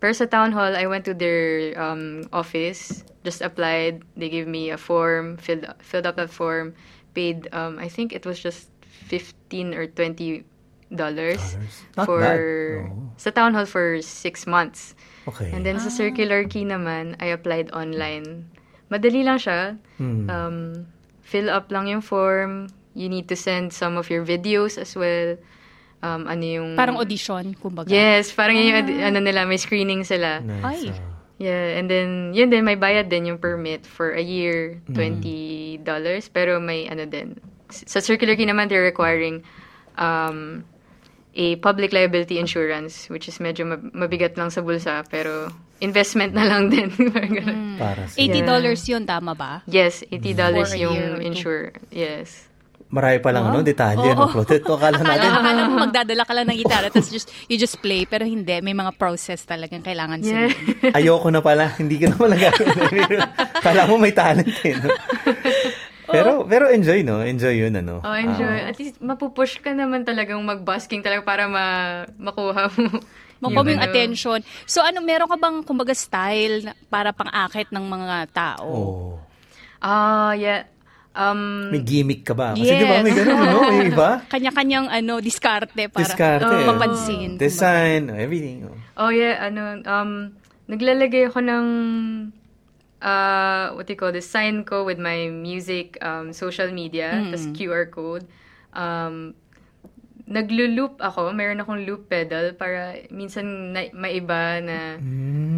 Pero 0.00 0.10
sa 0.16 0.26
Town 0.26 0.50
Hall, 0.50 0.74
I 0.74 0.88
went 0.90 1.04
to 1.06 1.14
their 1.14 1.76
um, 1.78 2.26
office, 2.32 3.04
just 3.22 3.38
applied. 3.38 4.02
They 4.16 4.26
gave 4.28 4.48
me 4.48 4.70
a 4.74 4.78
form, 4.80 5.36
filled, 5.36 5.68
filled 5.78 6.06
up 6.08 6.16
that 6.16 6.30
form, 6.30 6.74
paid, 7.14 7.46
um, 7.52 7.78
I 7.78 7.86
think 7.86 8.10
it 8.10 8.26
was 8.26 8.40
just 8.40 8.66
15 9.06 9.74
or 9.74 9.86
20 9.86 10.44
dollars 10.92 11.56
Not 11.96 12.04
for 12.04 12.20
bad. 12.20 12.36
Oo. 12.36 13.16
sa 13.16 13.30
town 13.32 13.54
hall 13.56 13.64
for 13.64 14.00
six 14.04 14.44
months. 14.44 14.94
Okay. 15.24 15.48
And 15.48 15.64
then 15.64 15.80
sa 15.80 15.88
circular 15.88 16.44
key 16.44 16.64
naman, 16.68 17.16
I 17.16 17.32
applied 17.32 17.72
online. 17.72 18.50
Madali 18.92 19.24
lang 19.24 19.40
siya. 19.40 19.80
Hmm. 19.96 20.28
Um, 20.28 20.56
fill 21.24 21.48
up 21.48 21.72
lang 21.72 21.88
yung 21.88 22.04
form. 22.04 22.68
You 22.92 23.08
need 23.08 23.24
to 23.32 23.36
send 23.40 23.72
some 23.72 23.96
of 23.96 24.12
your 24.12 24.20
videos 24.20 24.76
as 24.76 24.92
well. 24.92 25.40
Um, 26.04 26.28
ano 26.28 26.44
yung... 26.44 26.68
Parang 26.76 27.00
audition, 27.00 27.56
kumbaga. 27.56 27.88
Yes, 27.88 28.36
parang 28.36 28.60
yun 28.60 28.68
yung 28.68 28.80
adi- 28.84 29.00
ano 29.00 29.18
nila, 29.24 29.48
may 29.48 29.56
screening 29.56 30.04
sila. 30.04 30.44
Nice. 30.44 30.92
Ay. 30.92 30.92
ah. 30.92 31.10
Yeah, 31.42 31.74
and 31.80 31.90
then, 31.90 32.30
yun 32.36 32.54
din, 32.54 32.62
may 32.62 32.76
bayad 32.78 33.08
din 33.08 33.26
yung 33.26 33.38
permit 33.38 33.82
for 33.82 34.14
a 34.14 34.22
year, 34.22 34.78
$20. 34.94 35.82
Pero 36.30 36.60
may 36.62 36.86
ano 36.86 37.02
din. 37.08 37.34
Sa 37.66 37.98
circular 37.98 38.36
key 38.36 38.46
naman, 38.46 38.68
they're 38.70 38.84
requiring 38.84 39.42
um, 39.98 40.62
a 41.34 41.56
public 41.58 41.90
liability 41.90 42.38
insurance, 42.38 43.08
which 43.10 43.26
is 43.26 43.38
medyo 43.42 43.66
mab- 43.66 43.90
mabigat 43.90 44.36
lang 44.36 44.54
sa 44.54 44.60
bulsa, 44.62 45.02
pero 45.10 45.50
investment 45.82 46.30
na 46.30 46.46
lang 46.46 46.70
din. 46.70 46.88
Parang 47.10 47.32
ganun. 47.42 47.58
Para 47.76 48.06
sa... 48.06 48.14
$80 48.14 48.38
yun, 48.86 49.02
tama 49.02 49.34
ba? 49.34 49.66
Yes, 49.66 50.06
$80 50.06 50.38
For 50.38 50.70
a 50.70 50.78
year 50.78 50.78
yung 50.78 51.20
insure. 51.20 51.74
Yes. 51.90 52.46
Marami 52.92 53.24
pa 53.24 53.32
lang, 53.32 53.48
ano, 53.48 53.64
detalye, 53.64 54.12
no, 54.12 54.28
Clotet? 54.28 54.68
O, 54.68 54.76
akala 54.76 55.00
natin, 55.00 55.32
akala 55.32 55.60
mo 55.64 55.80
magdadala 55.80 56.28
ka 56.28 56.32
lang 56.36 56.44
ng 56.44 56.60
gitara 56.60 56.92
tapos 56.92 57.08
just, 57.08 57.32
you 57.48 57.56
just 57.56 57.80
play. 57.80 58.04
Pero 58.04 58.28
hindi, 58.28 58.60
may 58.60 58.76
mga 58.76 58.92
process 58.94 59.42
talagang 59.42 59.80
kailangan 59.80 60.20
Yeah. 60.20 60.52
sundin. 60.52 60.92
ayoko 61.00 61.32
na 61.32 61.40
pala, 61.40 61.72
hindi 61.80 61.96
ka 61.96 62.12
na 62.12 62.16
pala 62.20 62.36
gagawin. 62.36 63.20
Kala 63.64 63.88
mo 63.88 63.96
may 63.96 64.12
talent 64.12 64.52
eh, 64.60 64.76
no? 64.76 64.92
Pero, 66.04 66.44
pero 66.44 66.68
enjoy, 66.68 67.00
no? 67.00 67.24
Enjoy 67.24 67.56
yun, 67.56 67.72
ano? 67.72 68.04
Oh, 68.04 68.12
enjoy. 68.12 68.60
At 68.60 68.76
least, 68.76 69.00
mapupush 69.00 69.64
ka 69.64 69.72
naman 69.72 70.04
talagang 70.04 70.44
mag-busking 70.44 71.00
talaga 71.00 71.24
para 71.24 71.48
ma- 71.48 72.04
makuha 72.20 72.68
mo. 72.76 73.00
Makuha 73.42 73.60
mo 73.60 73.70
yung 73.74 73.82
attention. 73.82 74.38
So 74.64 74.80
ano, 74.80 75.02
meron 75.02 75.26
ka 75.26 75.34
bang 75.34 75.66
kumbaga 75.66 75.90
style 75.92 76.62
para 76.86 77.10
pang-akit 77.10 77.74
ng 77.74 77.82
mga 77.82 78.16
tao? 78.30 78.68
Oh. 78.70 79.12
Ah, 79.82 80.30
yeah. 80.32 80.70
Um, 81.12 81.68
May 81.68 81.84
gimmick 81.84 82.24
ka 82.24 82.32
ba? 82.32 82.56
Kasi 82.56 82.72
Yes. 82.72 82.80
di 82.80 82.86
ba, 82.88 82.96
may 83.04 83.12
ganun, 83.12 83.36
no? 83.44 83.60
May 83.68 83.92
iba? 83.92 84.10
Kanya-kanyang 84.32 84.88
ano, 84.88 85.20
diskarte 85.20 85.90
para 85.92 86.08
Diskarte. 86.08 86.48
oh, 86.48 86.56
eh. 86.56 86.64
mapansin. 86.64 87.36
Design, 87.36 88.08
everything. 88.08 88.64
oh. 88.64 88.78
Oh 88.96 89.10
yeah, 89.12 89.44
ano, 89.44 89.76
um, 89.84 90.32
naglalagay 90.72 91.28
ako 91.28 91.44
ng, 91.44 91.66
uh, 93.02 93.76
what 93.76 93.84
do 93.84 93.92
you 93.92 93.98
call 94.00 94.08
this, 94.08 94.24
sign 94.24 94.64
ko 94.64 94.84
with 94.84 94.96
my 94.96 95.28
music, 95.28 96.00
um, 96.00 96.32
social 96.32 96.72
media, 96.72 97.12
tas 97.28 97.44
QR 97.52 97.90
code. 97.92 98.24
Um, 98.72 99.36
naglo-loop 100.32 100.96
ako, 100.98 101.30
meron 101.30 101.60
akong 101.60 101.84
loop 101.84 102.08
pedal 102.08 102.52
para 102.52 102.96
minsan 103.08 103.44
na, 103.70 103.84
maiba 103.92 104.58
na 104.58 104.96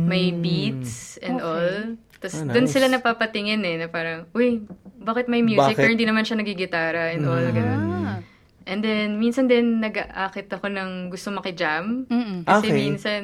may 0.04 0.28
beats 0.30 1.16
and 1.18 1.38
all. 1.38 1.94
Tapos 2.18 2.34
Ah, 2.36 2.50
doon 2.50 2.66
nice. 2.66 2.72
sila 2.72 2.86
napapatingin 2.88 3.62
eh, 3.62 3.76
na 3.76 3.86
parang, 3.86 4.26
uy, 4.32 4.66
bakit 4.98 5.28
may 5.28 5.40
music 5.40 5.72
Bakit? 5.72 5.78
pero 5.78 5.90
hindi 5.90 6.04
naman 6.04 6.24
siya 6.24 6.36
nagigitara 6.36 7.12
and 7.12 7.22
all, 7.22 7.46
ganun. 7.46 7.80
Ah. 8.02 8.18
And 8.64 8.80
then, 8.80 9.16
minsan 9.16 9.44
din 9.44 9.78
nag-aakit 9.78 10.48
ako 10.48 10.66
ng 10.66 10.90
gusto 11.08 11.28
makijam. 11.30 12.08
Mm-mm. 12.08 12.42
Kasi 12.42 12.66
Okay. 12.66 12.76
minsan, 12.80 13.20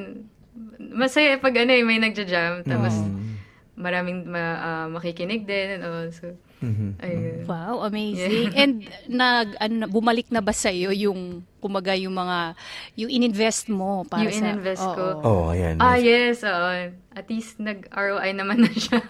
masaya 0.78 1.36
pag 1.36 1.56
ano 1.56 1.72
eh, 1.72 1.80
may 1.80 1.96
nagja-jam. 1.96 2.60
Tapos, 2.62 2.92
Mm. 2.92 3.40
maraming 3.74 4.18
ma- 4.24 4.60
ah, 4.60 4.86
makikinig 4.86 5.42
din 5.42 5.80
and 5.80 5.82
all. 5.82 6.08
So, 6.10 6.36
Mhm. 6.60 6.88
ayun. 6.98 7.36
Wow, 7.44 7.82
amazing. 7.82 8.52
And 8.54 8.72
nag 9.06 9.56
ano, 9.56 9.74
na- 9.78 9.88
bumalik 9.88 10.28
na 10.28 10.38
ba 10.38 10.52
sa 10.52 10.68
iyo 10.68 10.88
yung 10.90 11.40
kumaga 11.56 11.92
yung 11.92 12.12
mga 12.12 12.52
yung 12.96 13.10
ininvest 13.10 13.68
mo 13.68 14.04
para 14.04 14.24
Yung 14.24 14.32
sa 14.34 14.44
ininvest 14.46 14.84
ko. 14.86 15.04
Oo. 15.18 15.48
Oh, 15.48 15.52
ayan. 15.52 15.76
Ah, 15.76 15.96
yes. 15.96 16.40
Oo. 16.40 16.92
At 17.10 17.26
least 17.26 17.56
nag-ROI 17.58 18.30
naman 18.32 18.60
na 18.60 18.70
siya. 18.70 19.00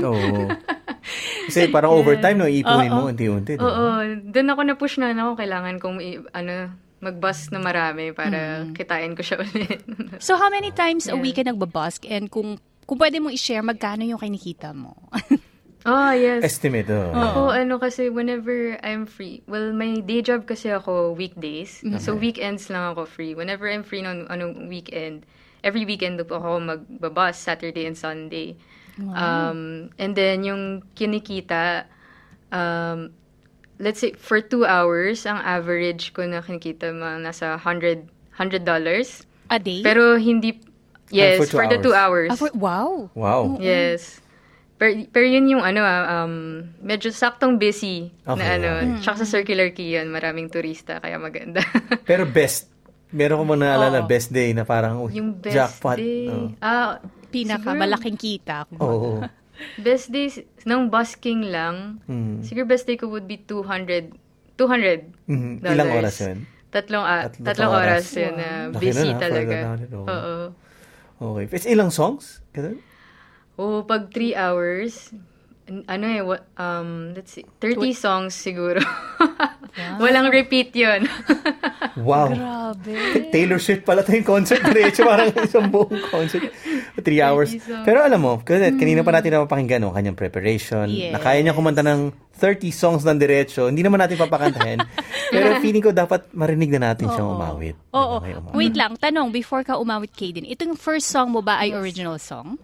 Oo. 0.00 0.52
Kasi 1.48 1.68
parang 1.68 1.92
overtime, 1.94 2.36
no, 2.36 2.44
iipunin 2.44 2.90
mo 2.90 3.08
unti-unti. 3.08 3.54
di 3.54 3.58
ba? 3.58 3.64
Oo. 3.64 3.86
Doon 4.28 4.48
ako 4.50 4.60
na-push 4.66 4.96
na 4.98 5.10
ako. 5.10 5.32
Kailangan 5.34 5.76
kong 5.78 5.98
i- 5.98 6.28
ano, 6.30 6.54
mag-bus 6.98 7.48
na 7.48 7.58
marami 7.58 8.10
para 8.10 8.68
kitain 8.72 9.14
ko 9.14 9.22
siya 9.22 9.40
ulit. 9.42 9.80
So 10.18 10.34
how 10.34 10.50
many 10.50 10.70
times 10.70 11.06
a 11.06 11.14
Yeah. 11.14 11.22
week 11.22 11.36
ka 11.36 11.42
nagbabusk 11.42 12.04
and 12.04 12.28
kung 12.28 12.58
kung 12.84 12.98
pwede 12.98 13.16
mong 13.16 13.32
i-share 13.32 13.62
magkano 13.62 14.02
yung 14.02 14.18
kinikita 14.18 14.72
mo? 14.72 14.92
oh, 15.88 16.12
yes. 16.12 16.44
Estimate, 16.44 16.92
oh. 16.92 17.16
Ako, 17.16 17.40
ano 17.48 17.80
kasi, 17.80 18.12
whenever 18.12 18.76
I'm 18.84 19.08
free, 19.08 19.40
well, 19.48 19.72
my 19.72 20.04
day 20.04 20.20
job 20.20 20.44
kasi 20.44 20.68
ako 20.68 21.16
weekdays. 21.16 21.80
So, 21.98 22.12
weekends 22.14 22.68
lang 22.68 22.92
ako 22.92 23.08
free. 23.08 23.32
Whenever 23.32 23.64
I'm 23.64 23.82
free 23.82 24.04
on 24.04 24.28
anong 24.28 24.68
weekend, 24.68 25.24
every 25.64 25.88
weekend 25.88 26.20
po 26.28 26.36
ako 26.36 26.60
magbabas, 26.60 27.40
Saturday 27.40 27.88
and 27.88 27.96
Sunday. 27.96 28.60
Um, 28.98 29.88
and 29.96 30.12
then, 30.12 30.44
yung 30.44 30.82
kinikita, 30.92 31.86
um, 32.52 33.10
let's 33.78 34.00
say, 34.00 34.12
for 34.18 34.42
two 34.42 34.66
hours, 34.66 35.24
ang 35.24 35.38
average 35.38 36.12
ko 36.12 36.26
na 36.26 36.42
kinikita, 36.42 36.90
mga 36.90 37.22
nasa 37.22 37.56
$100, 37.56 38.04
$100. 38.36 38.66
A 39.50 39.58
day? 39.58 39.80
Pero 39.80 40.18
hindi, 40.20 40.60
yes, 41.08 41.38
for 41.40 41.46
two 41.46 41.56
for, 41.56 41.66
the 41.70 41.78
two 41.80 41.94
hours. 41.94 42.30
Ah, 42.30 42.36
for- 42.36 42.52
wow. 42.52 43.08
Wow. 43.14 43.56
Yes. 43.62 44.20
Pero, 44.78 44.92
pero 45.10 45.26
yun 45.26 45.50
yung 45.50 45.60
ano 45.60 45.82
ah, 45.82 46.22
um, 46.22 46.62
medyo 46.78 47.10
saktong 47.10 47.58
busy 47.58 48.14
Okay, 48.22 48.38
na 48.38 48.44
ano. 48.54 48.68
okay. 48.72 49.02
Tsaka 49.02 49.16
sa 49.20 49.28
Circular 49.28 49.70
Quay 49.70 49.98
yun, 49.98 50.06
maraming 50.08 50.46
turista, 50.46 51.02
kaya 51.02 51.18
maganda. 51.18 51.58
Pero 52.08 52.22
best, 52.24 52.70
meron 53.10 53.42
ko 53.42 53.44
mo 53.44 53.54
naalala, 53.54 54.00
Oo. 54.00 54.06
best 54.06 54.30
day 54.30 54.54
na 54.54 54.62
parang, 54.62 55.02
oh, 55.02 55.10
yung 55.10 55.34
best 55.34 55.52
jackpot. 55.52 55.98
day. 55.98 56.30
Oh. 56.30 56.54
Ah, 56.58 57.02
Pinaka 57.28 57.60
siguro 57.66 57.76
malaking 57.76 58.16
kita. 58.16 58.64
Oo. 58.78 59.20
Best 59.76 60.08
day 60.08 60.30
ng 60.62 60.86
busking 60.86 61.42
lang. 61.44 61.98
Mm. 62.06 62.46
Siguro 62.46 62.62
best 62.64 62.86
day 62.86 62.94
ko 62.94 63.10
would 63.10 63.26
be 63.26 63.36
200. 63.36 64.14
200 64.54 65.26
Mhm. 65.26 65.60
Ilang 65.60 65.90
oras 65.92 66.14
yun? 66.22 66.38
Tatlong, 66.70 67.02
ah, 67.02 67.26
Tatlong 67.26 67.44
tatlong 67.44 67.72
oras. 67.74 68.06
oras, 68.06 68.16
yun 68.16 68.34
na 68.34 68.48
Laki 68.70 68.78
busy 68.80 69.08
for 69.08 69.18
talaga. 69.18 69.56
oo. 69.92 70.06
Oo. 70.06 70.36
Okay. 71.34 71.44
It's 71.52 71.66
ilang 71.66 71.90
songs? 71.90 72.38
Ganun? 72.54 72.78
Oo, 73.58 73.82
pag 73.82 74.06
3 74.08 74.32
hours, 74.32 75.10
an- 75.66 75.84
ano 75.84 76.06
eh, 76.06 76.22
wa- 76.22 76.46
um, 76.54 77.12
let's 77.12 77.34
see, 77.34 77.44
30 77.58 77.90
songs 77.92 78.32
siguro. 78.32 78.78
Walang 79.98 80.30
repeat 80.30 80.74
yun. 80.74 81.04
Wow. 81.98 82.30
Grabe. 82.30 82.94
Taylor 83.34 83.58
Swift 83.58 83.82
pala 83.82 84.06
ito 84.06 84.14
yung 84.14 84.22
concert. 84.22 84.62
Diretso 84.62 85.02
parang 85.10 85.34
isang 85.34 85.66
buong 85.66 85.98
concert. 86.06 86.46
Three 86.94 87.18
hours. 87.18 87.58
Pero 87.82 88.06
alam 88.06 88.22
mo, 88.22 88.38
kasi 88.38 88.70
kanina 88.78 89.02
pa 89.02 89.10
natin 89.10 89.34
napapakinggan 89.34 89.82
no, 89.82 89.90
kanyang 89.90 90.14
preparation. 90.14 90.86
Yes. 90.86 91.10
Na 91.10 91.18
kaya 91.18 91.42
niya 91.42 91.58
kumanta 91.58 91.82
ng 91.82 92.14
30 92.38 92.70
songs 92.70 93.02
ng 93.02 93.18
diretso. 93.18 93.66
Hindi 93.66 93.82
naman 93.82 93.98
natin 93.98 94.14
papakantahin. 94.14 94.78
Pero 95.34 95.58
feeling 95.58 95.82
ko 95.82 95.90
dapat 95.90 96.30
marinig 96.30 96.70
na 96.78 96.94
natin 96.94 97.10
siyang 97.10 97.34
umawit. 97.34 97.74
Oo. 97.90 98.22
Diba? 98.22 98.38
Umawit. 98.46 98.54
Wait 98.54 98.74
lang, 98.78 98.94
tanong, 98.94 99.34
before 99.34 99.66
ka 99.66 99.74
umawit, 99.74 100.14
Kaden, 100.14 100.46
itong 100.46 100.78
first 100.78 101.10
song 101.10 101.34
mo 101.34 101.42
ba 101.42 101.58
ay 101.58 101.74
original 101.74 102.14
song? 102.22 102.62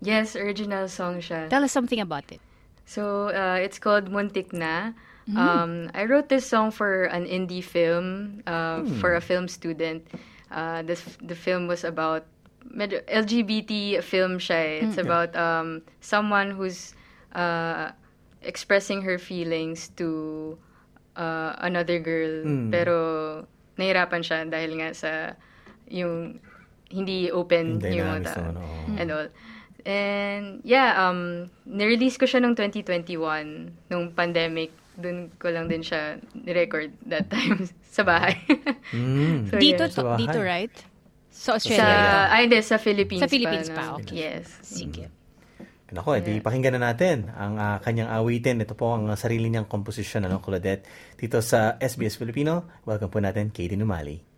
Yes, 0.00 0.36
original 0.36 0.88
song 0.88 1.20
siya. 1.20 1.48
Tell 1.48 1.64
us 1.64 1.72
something 1.72 2.00
about 2.00 2.24
it. 2.32 2.40
So, 2.84 3.30
uh, 3.30 3.58
it's 3.60 3.78
called 3.78 4.10
Muntik 4.10 4.52
Na. 4.52 4.92
Um, 5.30 5.94
I 5.94 6.10
wrote 6.10 6.26
this 6.28 6.42
song 6.42 6.72
for 6.74 7.04
an 7.06 7.22
indie 7.22 7.62
film, 7.62 8.42
uh, 8.50 8.82
for 8.98 9.14
a 9.14 9.20
film 9.22 9.46
student. 9.46 10.02
Uh, 10.50 10.82
this, 10.82 11.06
the 11.22 11.36
film 11.38 11.68
was 11.70 11.84
about 11.86 12.26
medyo 12.66 12.98
LGBT 13.06 14.02
film 14.02 14.42
siya. 14.42 14.58
eh. 14.58 14.76
It's 14.82 14.98
about 14.98 15.30
um, 15.38 15.82
someone 16.02 16.50
who's 16.50 16.98
uh, 17.38 17.94
expressing 18.42 19.02
her 19.06 19.18
feelings 19.22 19.94
to 20.02 20.58
uh, 21.14 21.54
another 21.62 22.02
girl. 22.02 22.42
Pero 22.74 22.96
nahirapan 23.78 24.26
siya 24.26 24.50
dahil 24.50 24.82
nga 24.82 24.90
sa 24.98 25.10
yung 25.86 26.42
hindi 26.90 27.30
open 27.30 27.78
Yung 27.86 28.26
yung 28.26 28.26
oo. 28.26 28.98
and 28.98 29.08
all. 29.14 29.28
And 29.84 30.60
yeah, 30.62 30.96
um, 30.96 31.50
nirelease 31.64 32.16
ko 32.16 32.26
siya 32.26 32.40
noong 32.42 32.56
2021, 32.56 33.90
nung 33.90 34.12
pandemic. 34.12 34.72
Doon 35.00 35.32
ko 35.40 35.48
lang 35.48 35.64
din 35.70 35.80
siya 35.80 36.20
record 36.44 36.92
that 37.08 37.30
time 37.32 37.64
sa 37.96 38.04
bahay. 38.04 38.36
Mm. 38.92 39.48
So, 39.48 39.56
dito, 39.56 39.88
yeah. 39.88 39.94
Sa 39.96 40.02
bahay. 40.04 40.18
dito, 40.26 40.38
right? 40.42 40.74
Sa 41.30 41.56
Sa, 41.56 41.56
Australia. 41.56 42.28
ay, 42.28 42.40
hindi, 42.50 42.58
sa 42.60 42.76
Philippines 42.76 43.22
Sa 43.22 43.30
Philippines 43.30 43.70
pa. 43.72 43.76
pa, 43.76 43.84
no? 43.86 44.02
okay. 44.02 44.14
Yes. 44.18 44.46
Sige. 44.60 45.08
Nako, 45.90 46.14
edi 46.14 46.38
pakinggan 46.38 46.78
na 46.78 46.94
natin 46.94 47.26
ang 47.34 47.58
ah, 47.58 47.82
kanyang 47.82 48.14
awitin. 48.14 48.62
Ito 48.62 48.78
po 48.78 48.94
ang 48.94 49.10
sarili 49.18 49.50
niyang 49.50 49.66
komposisyon, 49.66 50.22
ano, 50.22 50.38
Claudette. 50.38 50.86
Dito 51.18 51.42
sa 51.42 51.74
SBS 51.82 52.14
Filipino, 52.14 52.78
welcome 52.86 53.10
po 53.10 53.18
natin, 53.18 53.50
Katie 53.50 53.74
Numali. 53.74 54.29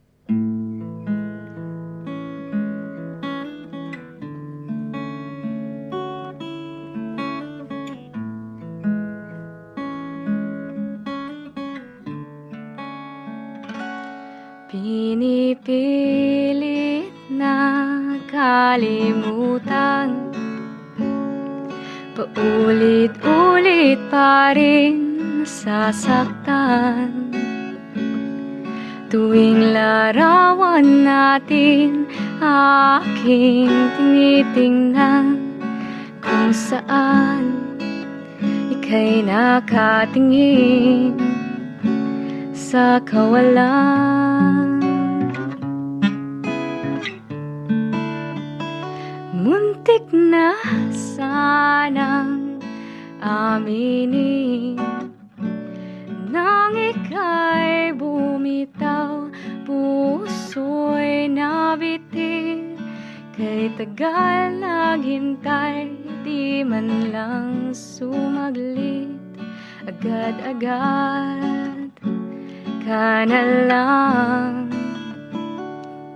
Nasasaktan 25.92 27.12
Tuwing 29.12 29.76
larawan 29.76 31.04
natin 31.04 32.08
aking 32.40 33.68
tinitingnan 34.00 35.36
Kung 36.24 36.48
saan 36.56 37.76
ika'y 38.72 39.20
nakatingin 39.20 41.12
sa 42.56 42.96
kawalan. 43.04 44.80
Muntik 49.36 50.08
na 50.08 50.56
sanang 50.88 52.56
aminin 53.20 54.41
Kay 63.32 63.72
tagal 63.80 64.60
naghintay 64.60 65.88
Di 66.20 66.60
man 66.60 67.08
lang 67.08 67.72
sumaglit. 67.72 69.08
Agad-agad 69.88 71.88
ka 72.84 73.24
na 73.24 73.40
lang 73.64 74.68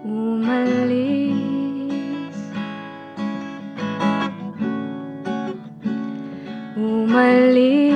umalis. 0.04 1.40
Umalis 6.76 7.95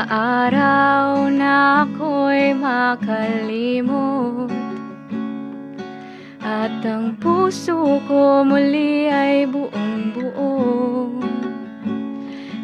Sa 0.00 0.08
araw 0.48 1.28
na 1.28 1.84
ako'y 1.84 2.56
makalimot 2.56 4.48
At 6.40 6.80
ang 6.88 7.20
puso 7.20 8.00
ko 8.08 8.40
muli 8.40 9.12
ay 9.12 9.44
buong 9.44 10.16
buo 10.16 10.56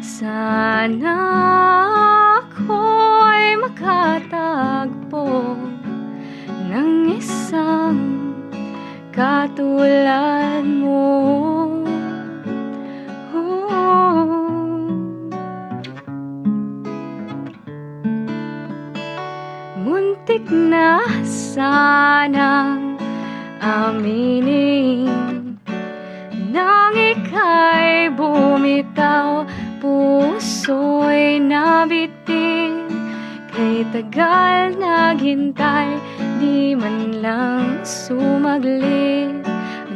Sana 0.01 1.13
ako'y 2.41 3.53
makatagpo 3.61 5.29
ng 6.73 7.21
isang 7.21 8.01
katulad 9.13 10.65
mo. 10.65 11.66
Na 20.27 21.07
sanang 21.23 22.99
aminin 23.63 25.07
Nang 26.51 26.91
ika'y 26.91 28.11
bumitaw 28.11 29.47
Puso'y 29.79 31.39
nabitin. 31.39 32.91
Kay 33.55 33.87
tagal 33.95 34.75
naghintay 34.75 35.95
Di 36.43 36.75
man 36.75 37.23
lang 37.23 37.87
sumaglit. 37.87 39.47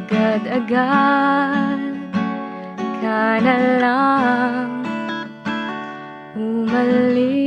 Agad-agad 0.08 1.82
ka 3.04 3.24
na 3.44 3.56
lang. 3.84 4.80
Umalis 6.40 7.41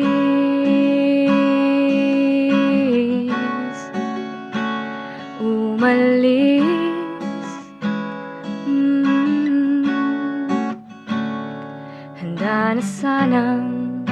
na 12.74 12.82
sanang 12.82 14.02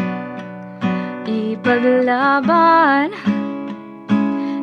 ipaglaban. 1.27 3.11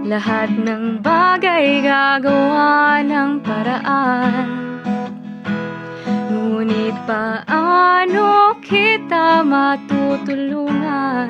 Lahat 0.07 0.47
ng 0.55 1.03
bagay 1.03 1.83
gagawa 1.83 3.03
ng 3.03 3.43
paraan. 3.43 4.79
Ngunit 6.31 6.95
paano 7.03 8.55
kita 8.63 9.43
matutulungan 9.43 11.27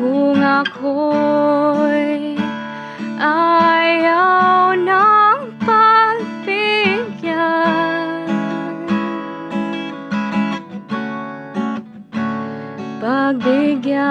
Kung 0.00 0.40
ako'y 0.40 2.40
ayaw 3.20 4.72
ng 4.72 5.09
Pagbigyan 13.30 14.02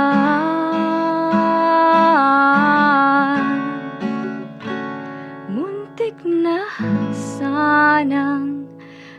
Muntik 5.51 6.15
na 6.23 6.63
sanang 7.11 8.63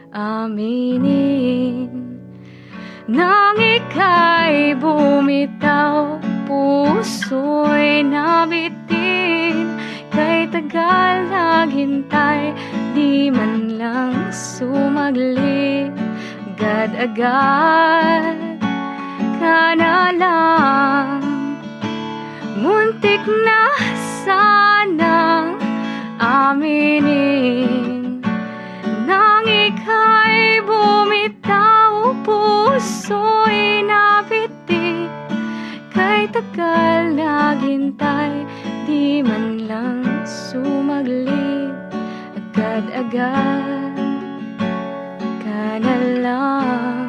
aminin 0.08 1.92
Nang 3.12 3.60
ika'y 3.60 4.72
bumitaw 4.80 6.16
Puso'y 6.48 8.00
nabitin. 8.00 9.68
Kay 10.08 10.48
tagal 10.48 11.28
naghintay 11.28 12.56
Di 12.96 13.28
man 13.28 13.76
lang 13.76 14.32
sumaglit. 14.32 15.92
Agad-agad 16.56 18.49
ka 19.50 19.74
na 19.74 20.14
lang 20.14 21.26
Muntik 22.54 23.26
na 23.26 23.74
sanang 24.22 25.58
aminin 26.22 28.22
Nang 29.10 29.50
ika'y 29.50 30.62
bumitaw 30.62 32.14
Puso'y 32.22 33.82
nabitin. 33.90 35.10
Kay 35.90 36.30
tagal 36.30 37.18
naghintay 37.18 38.46
Di 38.86 39.18
man 39.26 39.66
lang 39.66 40.06
sumaglit. 40.22 41.74
Agad-agad 42.38 43.98
ka 45.42 45.82
na 45.82 45.96
lang 46.22 46.99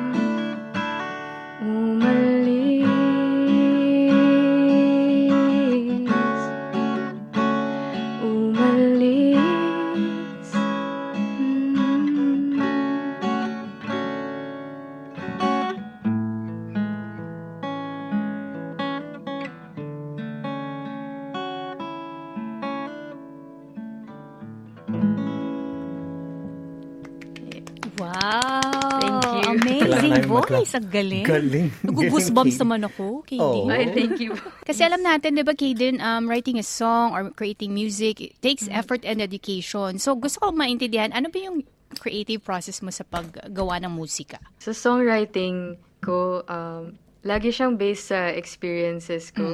Voice. 30.61 30.77
Ang 30.77 30.87
galing. 30.87 31.25
Galing. 31.25 31.67
Nag-goosebumps 31.83 32.57
naman 32.61 32.81
ako. 32.85 33.25
Oo. 33.25 33.67
Ay, 33.67 33.89
thank 33.91 34.21
you. 34.21 34.37
Kasi 34.67 34.85
alam 34.85 35.01
natin, 35.01 35.35
di 35.35 35.43
ba, 35.43 35.57
Kaden, 35.57 35.97
um, 35.99 36.29
writing 36.29 36.61
a 36.61 36.65
song 36.65 37.11
or 37.17 37.33
creating 37.33 37.73
music, 37.73 38.21
it 38.21 38.37
takes 38.39 38.69
effort 38.69 39.01
and 39.03 39.19
dedication. 39.19 39.97
So, 39.97 40.13
gusto 40.15 40.39
ko 40.39 40.53
maintindihan, 40.53 41.11
ano 41.11 41.33
ba 41.33 41.37
yung 41.41 41.65
creative 41.99 42.39
process 42.45 42.79
mo 42.79 42.93
sa 42.93 43.03
paggawa 43.03 43.81
ng 43.83 43.91
musika? 43.91 44.39
Sa 44.61 44.71
songwriting 44.71 45.75
ko, 45.99 46.45
um, 46.47 46.95
lagi 47.25 47.51
siyang 47.51 47.75
based 47.77 48.09
sa 48.09 48.31
experiences 48.31 49.29
ko. 49.33 49.53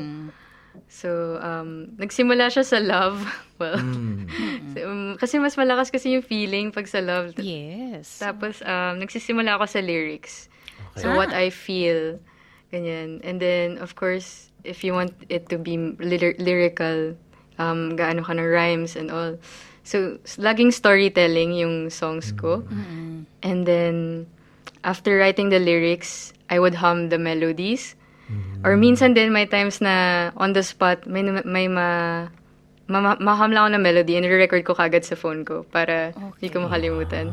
So, 0.87 1.41
um, 1.41 1.97
nagsimula 1.97 2.53
siya 2.53 2.63
sa 2.63 2.77
love. 2.77 3.25
Well, 3.57 3.81
so, 4.77 4.85
um, 4.85 5.17
kasi 5.17 5.41
mas 5.41 5.57
malakas 5.57 5.89
kasi 5.89 6.13
yung 6.13 6.21
feeling 6.21 6.69
pag 6.69 6.85
sa 6.85 7.01
love. 7.01 7.33
Yes. 7.41 8.21
Tapos, 8.21 8.61
um, 8.61 9.01
nagsisimula 9.01 9.57
ako 9.57 9.65
sa 9.65 9.81
lyrics. 9.81 10.45
So, 10.97 11.13
Ah. 11.13 11.15
what 11.15 11.31
I 11.31 11.49
feel. 11.49 12.17
Ganyan. 12.73 13.23
And 13.23 13.39
then, 13.39 13.77
of 13.79 13.95
course, 13.95 14.51
if 14.67 14.83
you 14.83 14.91
want 14.91 15.15
it 15.29 15.47
to 15.49 15.57
be 15.57 15.77
lyr- 15.77 16.35
lyrical, 16.35 17.15
um, 17.55 17.95
gaano 17.95 18.25
ka 18.25 18.33
ng 18.35 18.43
rhymes 18.43 18.97
and 18.97 19.07
all. 19.07 19.39
So, 19.87 20.19
laging 20.35 20.75
storytelling 20.75 21.55
yung 21.55 21.87
songs 21.87 22.35
ko. 22.35 22.67
And 23.39 23.63
then, 23.63 24.27
after 24.83 25.15
writing 25.15 25.47
the 25.47 25.63
lyrics, 25.63 26.35
I 26.51 26.59
would 26.59 26.83
hum 26.83 27.07
the 27.07 27.15
melodies. 27.17 27.95
Or 28.67 28.75
minsan 28.75 29.15
din, 29.15 29.31
may 29.31 29.47
times 29.47 29.79
na 29.79 30.29
on 30.35 30.51
the 30.51 30.59
spot, 30.59 31.07
may, 31.07 31.23
may 31.23 31.71
ma, 31.71 32.27
ma, 32.91 33.15
maham 33.15 33.55
lang 33.55 33.63
ako 33.63 33.69
ng 33.79 33.83
melody 33.83 34.19
and 34.19 34.27
record 34.27 34.67
ko 34.67 34.75
kagad 34.75 35.07
sa 35.07 35.15
phone 35.15 35.47
ko 35.47 35.63
para 35.71 36.11
hindi 36.35 36.51
ko 36.51 36.67
makalimutan. 36.67 37.31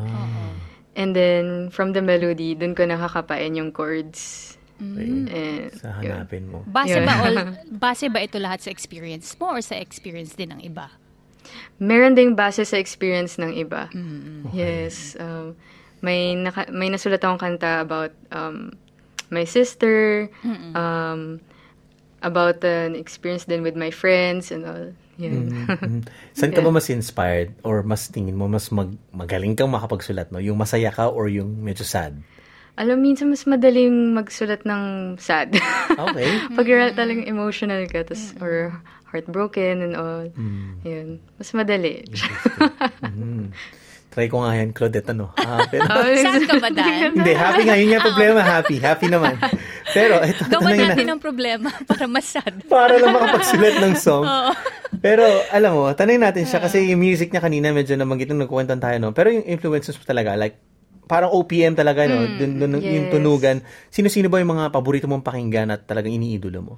And 0.95 1.11
then, 1.15 1.71
from 1.75 1.93
the 1.93 2.03
melody, 2.03 2.55
dun 2.55 2.75
ko 2.75 2.87
nakakapain 2.87 3.59
yung 3.59 3.75
chords. 3.75 4.55
And, 4.79 5.27
Sa 5.75 5.91
hanapin 5.91 6.51
mo. 6.51 6.63
Base 6.67 6.99
ba 7.03 7.15
all, 7.27 7.37
base 7.87 8.07
ba 8.11 8.23
ito 8.23 8.39
lahat 8.39 8.63
sa 8.63 8.71
experience 8.71 9.35
mo 9.39 9.55
or 9.55 9.63
sa 9.63 9.79
experience 9.79 10.35
din 10.35 10.55
ng 10.55 10.63
iba? 10.63 10.91
meron 11.79 12.15
ding 12.15 12.35
base 12.35 12.65
sa 12.65 12.77
experience 12.77 13.39
ng 13.39 13.53
iba. 13.55 13.91
Yes. 14.53 15.17
Um, 15.19 15.57
may, 16.03 16.35
naka, 16.37 16.69
may 16.71 16.89
nasulat 16.93 17.25
akong 17.25 17.41
kanta 17.41 17.81
about 17.81 18.13
um, 18.31 18.77
my 19.31 19.45
sister, 19.45 20.29
um, 20.77 21.41
about 22.23 22.63
an 22.65 22.95
experience 22.95 23.45
din 23.45 23.63
with 23.63 23.77
my 23.77 23.91
friends 23.91 24.53
and 24.53 24.65
all. 24.65 24.89
Yun. 25.19 25.67
Mhm. 25.67 26.01
Saan 26.37 26.51
ka 26.51 26.61
ba 26.61 26.71
mas 26.75 26.91
inspired 26.91 27.55
or 27.63 27.83
mas 27.87 28.11
tingin 28.11 28.35
mo 28.35 28.51
mas 28.51 28.69
mag, 28.75 28.91
magaling 29.15 29.55
kang 29.55 29.71
makapagsulat, 29.71 30.31
no? 30.35 30.43
Yung 30.43 30.59
masaya 30.59 30.91
ka 30.91 31.11
or 31.11 31.31
yung 31.31 31.63
medyo 31.63 31.87
sad? 31.87 32.19
Alam, 32.75 33.07
minsan 33.07 33.31
mas 33.31 33.47
madaling 33.47 34.19
magsulat 34.19 34.67
ng 34.67 35.15
sad. 35.23 35.55
Okay. 35.95 36.27
Pag 36.59 36.67
talagang 36.99 37.23
emotional 37.31 37.87
ka, 37.87 38.03
tas, 38.03 38.35
or 38.43 38.75
heartbroken 39.15 39.79
and 39.79 39.95
all. 39.95 40.27
Yun. 40.83 41.23
Mas 41.39 41.55
madali. 41.55 42.03
Mhm. 42.99 43.55
Try 44.15 44.31
ko 44.31 44.47
nga 44.47 44.55
yan, 44.55 44.71
Claudette, 44.71 45.11
ano? 45.11 45.35
Ah, 45.35 45.67
pero, 45.67 45.91
Saan 46.23 46.47
ka 46.47 46.63
ba, 46.63 46.71
Dan? 46.71 47.19
hindi, 47.19 47.35
happy 47.35 47.63
nga. 47.67 47.75
Yun 47.75 47.87
nga 47.91 47.97
yung 47.99 48.07
problema, 48.15 48.41
happy. 48.47 48.79
Happy 48.79 49.07
naman. 49.11 49.35
Pero, 49.95 50.19
ito, 50.27 50.43
Gawa 50.51 50.75
natin 50.75 51.07
na- 51.07 51.13
ang 51.15 51.23
problema 51.23 51.71
para 51.91 52.05
masad. 52.11 52.53
para 52.67 52.99
lang 52.99 53.15
makapagsulat 53.15 53.79
ng 53.81 53.95
song. 53.95 54.27
Pero, 54.99 55.23
alam 55.55 55.73
mo, 55.73 55.85
tanay 55.95 56.19
natin 56.19 56.45
siya 56.45 56.59
kasi 56.59 56.91
yung 56.91 56.99
music 57.01 57.31
niya 57.31 57.41
kanina 57.41 57.71
medyo 57.71 57.95
nabanggit 57.95 58.35
nung 58.35 58.43
tayo, 58.83 58.97
no? 58.99 59.15
Pero 59.15 59.31
yung 59.31 59.47
influences 59.47 59.95
mo 59.95 60.03
talaga, 60.03 60.35
like, 60.35 60.59
parang 61.07 61.31
OPM 61.31 61.79
talaga, 61.79 62.09
no? 62.11 62.27
Dun, 62.37 62.59
dun, 62.59 62.81
Yung 62.83 63.07
yes. 63.09 63.13
tunugan. 63.15 63.57
Sino-sino 63.89 64.27
ba 64.27 64.43
yung 64.43 64.57
mga 64.57 64.75
paborito 64.75 65.07
mong 65.07 65.23
pakinggan 65.23 65.71
at 65.71 65.87
talagang 65.87 66.13
iniidolo 66.13 66.61
mo? 66.61 66.75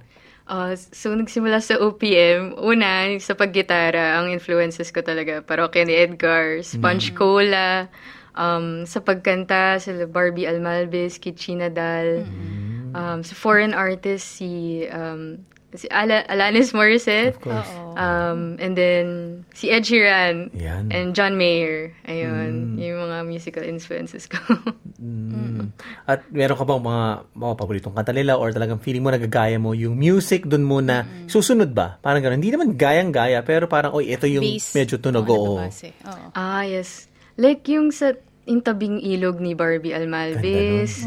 Uh, 0.47 0.79
so, 0.79 1.11
nagsimula 1.11 1.59
sa 1.59 1.75
OPM. 1.79 2.55
Una, 2.63 3.11
sa 3.19 3.35
paggitara, 3.35 4.19
ang 4.23 4.31
influences 4.31 4.95
ko 4.95 5.03
talaga. 5.03 5.43
Parokya 5.43 5.83
ni 5.83 5.95
Edgar, 5.95 6.63
Sponge 6.63 7.11
Cola, 7.19 7.91
um, 8.39 8.87
sa 8.87 9.03
pagkanta, 9.03 9.83
sila 9.83 10.07
Barbie 10.07 10.47
Almalbis, 10.47 11.19
Kitchina 11.19 11.67
Dal. 11.67 12.23
Um, 12.97 13.19
sa 13.21 13.35
foreign 13.37 13.77
artists, 13.77 14.41
si 14.41 14.85
um, 14.89 15.45
si 15.77 15.87
Ala- 15.93 16.25
Alanis 16.33 16.73
Morissette. 16.73 17.37
Of 17.37 17.45
course. 17.45 17.69
Um, 17.97 18.57
and 18.57 18.73
then, 18.73 19.07
si 19.53 19.69
Ed 19.69 19.85
Sheeran. 19.85 20.49
Yan. 20.57 20.89
And 20.89 21.13
John 21.13 21.37
Mayer. 21.37 21.93
Ayun. 22.09 22.81
Yung 22.81 22.99
mga 23.05 23.29
musical 23.29 23.65
influences 23.65 24.25
ko. 24.27 24.41
Mm. 24.97 25.77
At 26.09 26.25
meron 26.33 26.57
ka 26.57 26.65
bang 26.65 26.81
mga, 26.81 27.05
mga 27.37 27.55
paboritong 27.61 27.95
kanta 27.95 28.17
nila 28.17 28.41
or 28.41 28.49
talagang 28.57 28.81
feeling 28.81 29.05
mo 29.05 29.13
nagagaya 29.13 29.61
mo 29.61 29.77
yung 29.77 29.93
music 29.97 30.49
dun 30.49 30.65
muna, 30.65 31.05
susunod 31.29 31.77
ba? 31.77 32.01
Parang 32.01 32.25
gano'n. 32.25 32.41
Hindi 32.41 32.57
naman 32.57 32.73
gayang-gaya, 32.77 33.45
pero 33.45 33.69
parang, 33.69 33.93
oy, 33.93 34.09
ito 34.09 34.25
yung 34.25 34.45
Base. 34.45 34.73
medyo 34.73 34.97
tunog. 34.97 35.29
Oo. 35.29 35.61
Oo. 35.61 35.69
Oo. 35.69 36.27
ah, 36.33 36.65
yes. 36.65 37.13
Like 37.37 37.69
yung 37.69 37.93
sa 37.93 38.17
yung 38.47 38.63
tabing 38.63 39.03
ilog 39.03 39.43
ni 39.43 39.53
Barbie 39.53 39.93
Almalvis. 39.93 41.05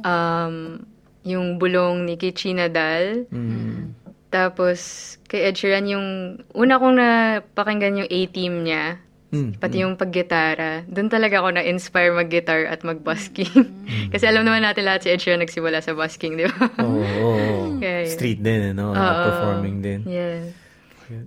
Um, 0.00 0.88
yung 1.22 1.56
bulong 1.56 2.04
ni 2.04 2.14
Kichi 2.14 2.52
Nadal. 2.52 3.28
Mm. 3.28 3.92
Tapos, 4.30 4.78
kay 5.26 5.50
Ed 5.50 5.58
Sheeran, 5.58 5.86
yung 5.86 6.06
una 6.52 6.78
kong 6.78 6.96
napakinggan 6.96 8.00
yung 8.00 8.10
A-team 8.10 8.62
niya, 8.62 9.02
Mm. 9.30 9.62
pati 9.62 9.78
yung 9.78 9.94
paggitara, 9.94 10.82
doon 10.90 11.06
talaga 11.06 11.38
ako 11.38 11.54
na-inspire 11.54 12.10
mag-guitar 12.10 12.66
at 12.66 12.82
mag-busking. 12.82 13.62
Kasi 14.12 14.26
alam 14.26 14.42
naman 14.42 14.58
natin 14.60 14.82
lahat 14.82 15.06
si 15.06 15.08
Ed 15.08 15.22
Sheeran 15.22 15.38
nagsimula 15.38 15.78
sa 15.78 15.94
busking, 15.94 16.34
di 16.34 16.50
ba? 16.50 16.66
Oo. 16.82 17.30
Kaya 17.82 18.06
yun. 18.06 18.10
Street 18.10 18.42
din, 18.42 18.74
ano? 18.74 18.90
Oo. 18.90 19.22
performing 19.22 19.78
din. 19.80 20.02
Yeah. 20.02 20.50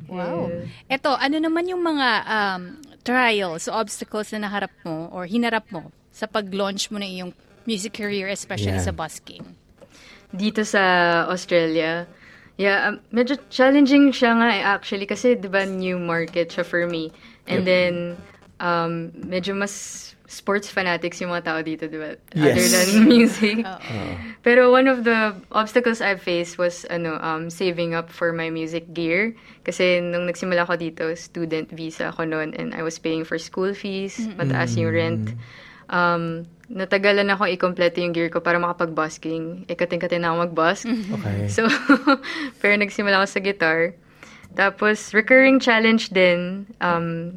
Wow. 0.08 0.48
Eto, 0.88 1.12
ano 1.12 1.40
naman 1.40 1.68
yung 1.68 1.80
mga 1.80 2.08
um, 2.24 2.62
trials, 3.04 3.68
obstacles 3.68 4.32
na 4.32 4.48
naharap 4.48 4.72
mo 4.84 5.08
or 5.12 5.24
hinarap 5.24 5.68
mo 5.72 5.88
sa 6.12 6.24
pag-launch 6.24 6.88
mo 6.88 7.00
na 7.00 7.08
iyong 7.08 7.32
music 7.64 7.96
career, 7.96 8.28
especially 8.28 8.76
Yeah. 8.76 8.84
sa 8.84 8.92
busking? 8.92 9.44
Dito 10.34 10.66
sa 10.66 10.82
Australia, 11.30 12.10
yeah, 12.58 12.90
um, 12.90 13.00
medyo 13.14 13.38
challenging 13.54 14.10
siya 14.10 14.34
nga 14.34 14.50
eh, 14.50 14.64
actually 14.66 15.06
kasi 15.06 15.38
'di 15.38 15.50
ba 15.50 15.66
new 15.66 16.02
market 16.02 16.50
siya 16.50 16.66
for 16.66 16.90
me. 16.90 17.14
And 17.46 17.62
then 17.68 18.18
um 18.58 19.14
medyo 19.14 19.54
mas 19.54 20.10
sports 20.26 20.66
fanatics 20.66 21.22
yung 21.22 21.30
mga 21.30 21.46
tao 21.46 21.60
dito, 21.62 21.86
'di 21.86 21.98
ba? 22.02 22.18
Other 22.42 22.66
Yes. 22.66 22.74
than 22.74 22.90
music. 23.14 23.58
Pero 24.46 24.74
one 24.74 24.90
of 24.90 25.06
the 25.06 25.38
obstacles 25.54 26.02
I 26.02 26.18
faced 26.18 26.58
was 26.58 26.84
ano 26.90 27.16
um 27.22 27.48
saving 27.54 27.94
up 27.94 28.10
for 28.10 28.34
my 28.34 28.50
music 28.50 28.90
gear 28.92 29.38
kasi 29.64 30.02
nung 30.02 30.26
nagsimula 30.26 30.66
ako 30.66 30.76
dito, 30.82 31.04
student 31.16 31.70
visa 31.72 32.10
ako 32.10 32.26
noon 32.26 32.58
and 32.58 32.74
I 32.74 32.82
was 32.82 32.98
paying 32.98 33.24
for 33.24 33.38
school 33.38 33.72
fees, 33.78 34.18
mataas 34.36 34.76
yung 34.76 34.92
rent. 34.92 35.26
Um, 35.94 36.48
natagalan 36.68 37.28
ako 37.28 37.44
i-complete 37.46 37.98
yung 37.98 38.12
gear 38.12 38.28
ko 38.28 38.40
para 38.40 38.56
makapag-busking. 38.56 39.68
Ikating-kating 39.68 40.22
na 40.22 40.32
ako 40.32 40.38
mag-busk. 40.48 40.86
Okay. 41.16 41.48
So, 41.48 41.68
pero 42.60 42.74
nagsimula 42.76 43.20
ako 43.20 43.28
sa 43.30 43.40
guitar. 43.40 43.80
Tapos, 44.54 45.12
recurring 45.12 45.58
challenge 45.58 46.10
din, 46.10 46.64
um, 46.80 47.34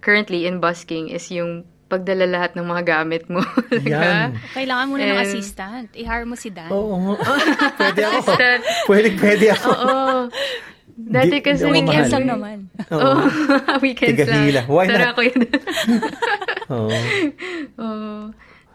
currently 0.00 0.44
in 0.44 0.58
busking, 0.58 1.06
is 1.06 1.30
yung 1.30 1.62
pagdala 1.88 2.28
lahat 2.28 2.52
ng 2.52 2.66
mga 2.66 2.82
gamit 2.84 3.24
mo. 3.26 3.40
Yan. 3.88 4.36
Kailangan 4.52 4.86
mo 4.86 4.94
na 4.94 5.04
ng 5.06 5.18
And- 5.18 5.24
assistant. 5.24 5.88
I-hire 5.94 6.28
mo 6.28 6.36
si 6.36 6.52
Dan. 6.52 6.68
Oo. 6.68 7.16
pwede 7.78 8.02
ako. 8.04 8.30
That- 8.36 8.64
Pwede, 8.84 9.08
pwede 9.16 9.46
ako. 9.54 9.68
Oo. 9.72 10.18
Dati 10.98 11.38
Di- 11.38 11.40
kasi... 11.40 11.62
di 11.62 11.72
Weekends 11.72 12.10
mahal. 12.10 12.14
lang 12.18 12.26
naman. 12.26 12.56
Oo. 12.90 13.00
Oh, 13.00 13.78
weekends 13.80 14.18
Tiga 14.18 14.24
lang. 14.26 14.44
hila. 14.44 14.62
Why 14.66 14.84
Tara 14.84 15.06
not? 15.06 15.14
ko 15.14 15.20
yun. 15.24 15.40
Oo. 16.68 16.90
Oo. 17.78 18.12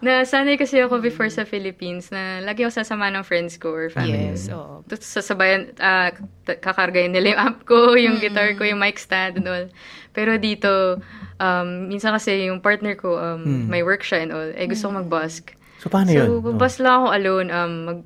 Nasanay 0.04 0.60
kasi 0.60 0.84
ako 0.84 1.00
before 1.00 1.32
sa 1.32 1.48
Philippines 1.48 2.12
na 2.12 2.44
lagi 2.44 2.68
ako 2.68 2.76
sasama 2.76 3.08
ng 3.08 3.24
friends 3.24 3.56
ko 3.56 3.72
or 3.72 3.88
family. 3.88 4.36
Yes, 4.36 4.52
oo. 4.52 4.84
Tapos 4.84 5.08
sasabayan, 5.08 5.72
ah, 5.80 6.12
t- 6.44 6.60
kakargayin 6.60 7.16
nila 7.16 7.32
yung 7.32 7.42
amp 7.42 7.60
ko, 7.64 7.96
yung 8.04 8.20
guitar 8.20 8.52
ko, 8.60 8.68
yung 8.68 8.84
mic 8.84 9.00
stand 9.00 9.40
and 9.40 9.48
all. 9.48 9.66
Pero 10.12 10.36
dito, 10.36 11.00
um, 11.40 11.88
minsan 11.88 12.12
kasi 12.12 12.52
yung 12.52 12.60
partner 12.60 13.00
ko, 13.00 13.16
um, 13.16 13.72
may 13.72 13.80
work 13.80 14.04
siya 14.04 14.28
and 14.28 14.32
all, 14.36 14.52
eh 14.52 14.68
gusto 14.68 14.92
ko 14.92 15.00
mag-busk. 15.00 15.56
So, 15.80 15.88
paano 15.88 16.12
so, 16.12 16.20
yun? 16.20 16.28
Oh. 16.28 16.44
bubus 16.52 16.84
lang 16.84 16.94
ako 17.00 17.08
alone, 17.16 17.48
um, 17.48 17.74
mag, 17.88 18.00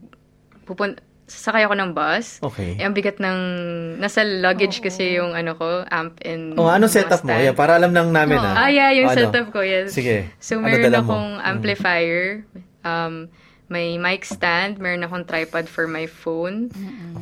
pupun- 0.69 1.01
sasakay 1.27 1.67
ako 1.67 1.75
ng 1.75 1.91
bus. 1.91 2.39
Okay. 2.39 2.79
Eh, 2.79 2.87
ang 2.87 2.95
bigat 2.95 3.19
ng, 3.19 3.39
nasa 3.99 4.23
luggage 4.23 4.79
kasi 4.79 5.19
yung 5.19 5.35
ano 5.35 5.59
ko, 5.59 5.83
amp 5.85 6.15
and 6.23 6.55
Oh, 6.55 6.71
anong 6.71 6.87
bus 6.87 6.95
setup 6.95 7.21
mo? 7.21 7.35
Yeah, 7.35 7.51
para 7.51 7.75
alam 7.75 7.91
lang 7.91 8.15
namin, 8.15 8.39
ah. 8.39 8.65
Ah, 8.65 8.69
yeah, 8.71 8.95
yung 8.95 9.11
Ano? 9.11 9.19
setup 9.19 9.51
ko, 9.51 9.59
yes. 9.59 9.91
Sige. 9.91 10.31
So, 10.39 10.57
Ano 10.57 10.71
meron 10.71 10.87
dala 10.87 11.03
mo? 11.03 11.11
akong 11.11 11.29
amplifier, 11.43 12.47
um, 12.81 13.27
may 13.67 13.99
mic 13.99 14.23
stand, 14.23 14.79
meron 14.79 15.03
akong 15.03 15.27
tripod 15.27 15.67
for 15.67 15.91
my 15.91 16.07
phone, 16.07 16.71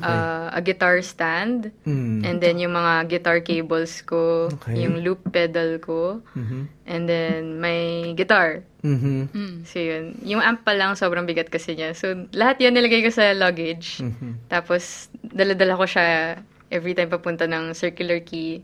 uh, 0.06 0.54
a 0.54 0.62
guitar 0.62 1.02
stand, 1.02 1.74
Mm. 1.90 2.22
and 2.22 2.38
then 2.38 2.62
yung 2.62 2.78
mga 2.78 3.10
guitar 3.10 3.42
cables 3.42 4.06
ko, 4.06 4.54
Okay. 4.62 4.86
yung 4.86 5.02
loop 5.02 5.26
pedal 5.34 5.82
ko, 5.82 6.22
Mhm. 6.38 6.70
and 6.86 7.04
then 7.10 7.58
may 7.58 8.14
guitar. 8.14 8.62
Mhm. 8.86 9.66
So, 9.66 9.82
yun. 9.82 10.22
Yung 10.22 10.46
amp 10.46 10.62
pa 10.62 10.78
lang, 10.78 10.94
sobrang 10.94 11.26
bigat 11.26 11.50
kasi 11.50 11.74
niya. 11.74 11.98
So, 11.98 12.30
lahat 12.38 12.62
yan 12.62 12.78
nilagay 12.78 13.02
ko 13.02 13.10
sa 13.10 13.34
luggage. 13.34 14.06
Mhm. 14.06 14.46
Tapos, 14.46 15.10
dala-dala 15.26 15.74
ko 15.74 15.90
siya 15.90 16.38
every 16.70 16.94
time 16.94 17.10
papunta 17.10 17.50
ng 17.50 17.74
circular 17.74 18.22
key. 18.22 18.62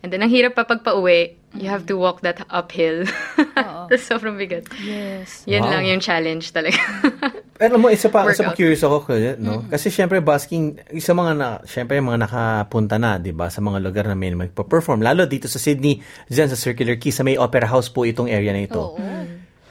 And 0.00 0.08
then, 0.08 0.24
ang 0.24 0.32
hirap 0.32 0.56
pa 0.56 0.64
pag 0.64 0.80
pauwi, 0.80 1.36
you 1.52 1.66
have 1.66 1.82
to 1.84 1.98
walk 1.98 2.22
that 2.22 2.38
uphill. 2.48 3.02
Tapos, 3.90 4.02
sobrang 4.02 4.38
bigat. 4.38 4.70
Yes. 4.78 5.42
Yan 5.44 5.66
Wow. 5.66 5.70
lang 5.72 5.82
yung 5.86 6.00
challenge 6.00 6.54
talaga. 6.54 6.78
Pero 7.60 7.76
mo, 7.76 7.90
isa 7.90 8.08
pa, 8.08 8.24
isa 8.24 8.40
pa 8.40 8.52
Workout. 8.52 8.56
curious 8.56 8.80
ako, 8.80 8.96
no? 9.36 9.66
Kasi 9.68 9.90
syempre, 9.90 10.22
busking, 10.22 10.80
isa 10.94 11.12
mga 11.12 11.32
na, 11.34 11.48
syempre, 11.66 11.98
mga 11.98 12.24
nakapunta 12.24 12.96
na, 12.96 13.18
di 13.18 13.34
ba, 13.34 13.50
sa 13.50 13.60
mga 13.60 13.78
lugar 13.78 14.08
na 14.08 14.16
may 14.16 14.32
magpa-perform. 14.32 15.04
Lalo 15.04 15.28
dito 15.28 15.44
sa 15.44 15.60
Sydney, 15.60 16.00
dyan 16.24 16.48
sa 16.48 16.56
Circular 16.56 16.96
Quay, 16.96 17.12
sa 17.12 17.20
may 17.20 17.36
Opera 17.36 17.68
House 17.68 17.90
po 17.90 18.08
itong 18.08 18.30
area 18.30 18.54
na 18.54 18.64
ito. 18.64 18.80
Oo. 18.80 19.02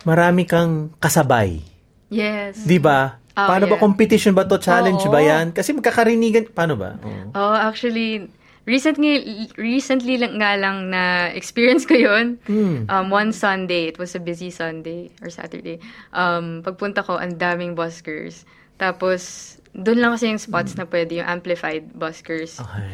Marami 0.05 0.45
kang 0.45 0.93
kasabay. 0.95 1.59
yes. 2.07 2.61
Di 2.61 2.77
ba? 2.77 3.17
Oh, 3.33 3.47
Paano 3.47 3.65
ba 3.65 3.79
yeah. 3.79 3.81
competition 3.81 4.35
ba 4.35 4.43
to? 4.43 4.59
Challenge 4.59 4.99
Oo. 4.99 5.09
ba 5.09 5.23
yan? 5.23 5.55
Kasi 5.55 5.71
magkakarinigan, 5.71 6.51
paano 6.51 6.75
ba? 6.75 6.99
Oo. 6.99 7.31
Oh, 7.33 7.55
actually, 7.55 8.27
recently, 8.69 9.49
recently 9.58 10.21
lang 10.21 10.38
nga 10.38 10.53
lang 10.53 10.93
na 10.93 11.34
experience 11.34 11.89
ko 11.89 11.97
yun. 11.97 12.38
Hmm. 12.45 12.86
Um, 12.86 13.10
one 13.10 13.34
Sunday, 13.34 13.89
it 13.89 13.97
was 13.97 14.13
a 14.13 14.21
busy 14.21 14.53
Sunday 14.53 15.10
or 15.25 15.34
Saturday. 15.34 15.82
Um, 16.13 16.62
pagpunta 16.62 17.01
ko, 17.01 17.17
ang 17.17 17.41
daming 17.41 17.73
buskers. 17.73 18.45
Tapos, 18.77 19.58
doon 19.73 19.99
lang 19.99 20.13
kasi 20.13 20.29
yung 20.29 20.39
spots 20.39 20.77
na 20.77 20.86
pwede, 20.86 21.17
yung 21.17 21.27
amplified 21.27 21.89
buskers. 21.97 22.62
Okay. 22.62 22.93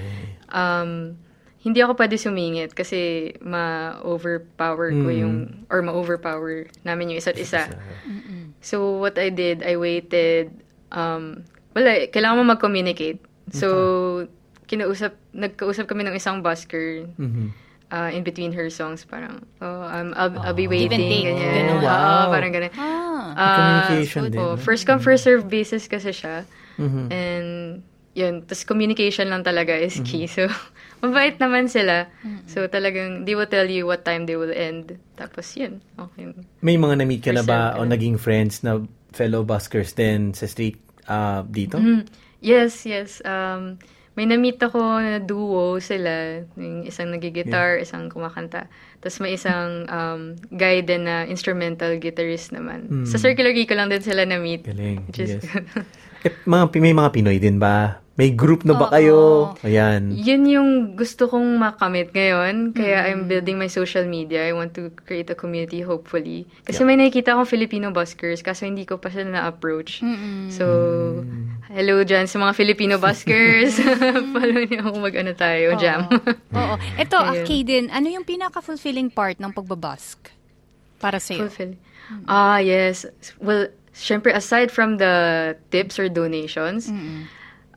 Um, 0.55 1.19
hindi 1.65 1.81
ako 1.81 1.97
pwede 1.97 2.15
sumingit 2.15 2.77
kasi 2.77 3.33
ma-overpower 3.41 4.93
ko 4.93 5.09
Mm. 5.09 5.17
yung, 5.17 5.35
or 5.73 5.81
ma-overpower 5.81 6.69
namin 6.85 7.13
yung 7.13 7.19
isa't 7.19 7.41
isa. 7.41 7.73
So, 8.61 9.01
what 9.01 9.17
I 9.17 9.33
did, 9.33 9.65
I 9.65 9.73
waited, 9.73 10.53
um, 10.93 11.41
wala, 11.73 12.05
kailangan 12.13 12.37
mo 12.37 12.53
mag-communicate. 12.53 13.17
So, 13.49 13.67
kinausap, 14.65 15.13
nagkausap 15.31 15.85
kami 15.85 16.03
ng 16.03 16.15
isang 16.15 16.41
busker 16.41 17.09
Mhm. 17.15 17.53
uh, 17.89 18.09
in 18.09 18.23
between 18.23 18.51
her 18.51 18.69
songs, 18.69 19.05
parang, 19.05 19.45
oh, 19.61 19.81
um, 19.83 20.11
I'll, 20.17 20.33
I'll 20.41 20.57
be 20.57 20.65
Oh. 20.65 20.73
waiting, 20.73 20.97
ganyan. 20.97 21.37
ganun. 21.37 21.79
Oo, 21.79 21.85
Wow. 21.85 22.33
parang 22.33 22.51
ganun. 22.51 22.73
Ah. 22.75 23.03
Ah, 23.35 23.55
communication 23.55 24.21
so, 24.21 24.29
din, 24.29 24.39
oh, 24.39 24.55
first 24.55 24.87
come, 24.87 24.99
first 24.99 25.23
serve 25.23 25.45
basis 25.45 25.85
kasi 25.85 26.09
siya. 26.09 26.47
Mhm. 26.77 27.05
And, 27.09 27.47
yun, 28.15 28.47
tas 28.47 28.63
communication 28.63 29.27
lang 29.27 29.43
talaga 29.43 29.75
is 29.75 29.99
Mm-hmm. 29.99 30.07
key. 30.07 30.25
So, 30.25 30.47
mabait 31.03 31.35
naman 31.35 31.67
sila. 31.67 32.07
So, 32.47 32.65
talagang, 32.65 33.27
they 33.27 33.35
will 33.35 33.45
tell 33.45 33.67
you 33.67 33.83
what 33.83 34.01
time 34.01 34.23
they 34.25 34.39
will 34.39 34.55
end. 34.55 34.95
Tapos, 35.13 35.51
yun, 35.53 35.83
okay. 35.99 36.31
May 36.63 36.79
mga 36.79 37.03
na-meet 37.03 37.21
ka 37.21 37.31
na 37.31 37.43
ba 37.43 37.75
o 37.75 37.83
naging 37.83 38.15
friends 38.15 38.63
na 38.63 38.79
fellow 39.11 39.43
buskers 39.43 39.91
din 39.91 40.31
sa 40.31 40.47
street 40.47 40.79
ah, 41.05 41.43
dito? 41.43 41.77
Mm, 41.77 42.07
Yes, 42.39 42.85
yes. 42.85 43.19
Um, 43.21 43.81
may 44.15 44.23
na-meet 44.23 44.59
ako 44.63 44.79
na 45.03 45.19
duo 45.19 45.75
sila. 45.83 46.43
Yung 46.55 46.87
isang 46.87 47.11
nagigitar, 47.11 47.79
isang 47.83 48.07
kumakanta. 48.07 48.71
Tapos 49.03 49.19
may 49.19 49.35
isang 49.35 49.83
um, 49.91 50.39
guy 50.55 50.79
din 50.79 51.03
na 51.03 51.27
instrumental 51.27 51.99
guitarist 51.99 52.55
naman. 52.55 52.87
Sa 53.03 53.19
Circular 53.19 53.51
Geek 53.51 53.67
ko 53.67 53.75
lang 53.75 53.91
din 53.91 53.99
sila 53.99 54.23
na-meet. 54.23 54.63
Mm. 54.63 54.69
Galing. 54.71 54.99
Which 55.11 55.19
is 55.19 55.31
yes. 55.35 55.43
Eh, 56.25 56.33
mga, 56.49 56.63
may 56.81 56.93
mga 56.97 57.09
Pinoy 57.13 57.37
din 57.37 57.61
ba? 57.61 58.01
May 58.15 58.31
group 58.31 58.63
na 58.63 58.79
ba 58.79 58.87
kayo? 58.87 59.51
Ayan. 59.59 60.15
Yun 60.15 60.43
yung 60.47 60.69
gusto 60.95 61.27
kong 61.27 61.59
makamit 61.59 62.15
ngayon. 62.15 62.71
Kaya 62.71 63.11
I'm 63.11 63.27
building 63.27 63.59
my 63.59 63.67
social 63.67 64.07
media. 64.07 64.47
I 64.47 64.55
want 64.55 64.71
to 64.79 64.87
create 65.03 65.27
a 65.27 65.35
community, 65.35 65.83
hopefully. 65.83 66.47
Kasi 66.63 66.87
may 66.87 66.95
nakikita 66.95 67.35
akong 67.35 67.51
Filipino 67.51 67.91
buskers, 67.91 68.39
kaso 68.39 68.63
hindi 68.63 68.87
ko 68.87 69.03
pa 69.03 69.11
sila 69.11 69.35
na-approach. 69.35 69.99
So, 70.47 70.65
hello 71.75 72.07
dyan 72.07 72.31
sa 72.31 72.39
mga 72.39 72.55
Filipino 72.55 72.95
buskers. 73.03 73.83
Follow 74.33 74.63
niyo 74.63 74.79
ako 74.87 74.97
mag-ano 75.03 75.35
tayo, 75.35 75.75
jam. 75.75 76.07
Oo. 76.55 76.75
Ito, 76.95 77.19
Ayun. 77.19 77.43
Kaden, 77.43 77.85
ano 77.91 78.07
yung 78.07 78.23
pinaka-fulfilling 78.23 79.11
part 79.11 79.43
ng 79.43 79.51
pagbabask? 79.51 80.31
Para 81.03 81.19
sa'yo? 81.19 81.51
Fulfill. 81.51 81.75
Ah, 82.31 82.63
yes. 82.63 83.03
Well, 83.43 83.75
syempre, 83.95 84.35
aside 84.35 84.69
from 84.69 84.97
the 84.97 85.55
tips 85.71 85.97
or 85.97 86.09
donations, 86.11 86.91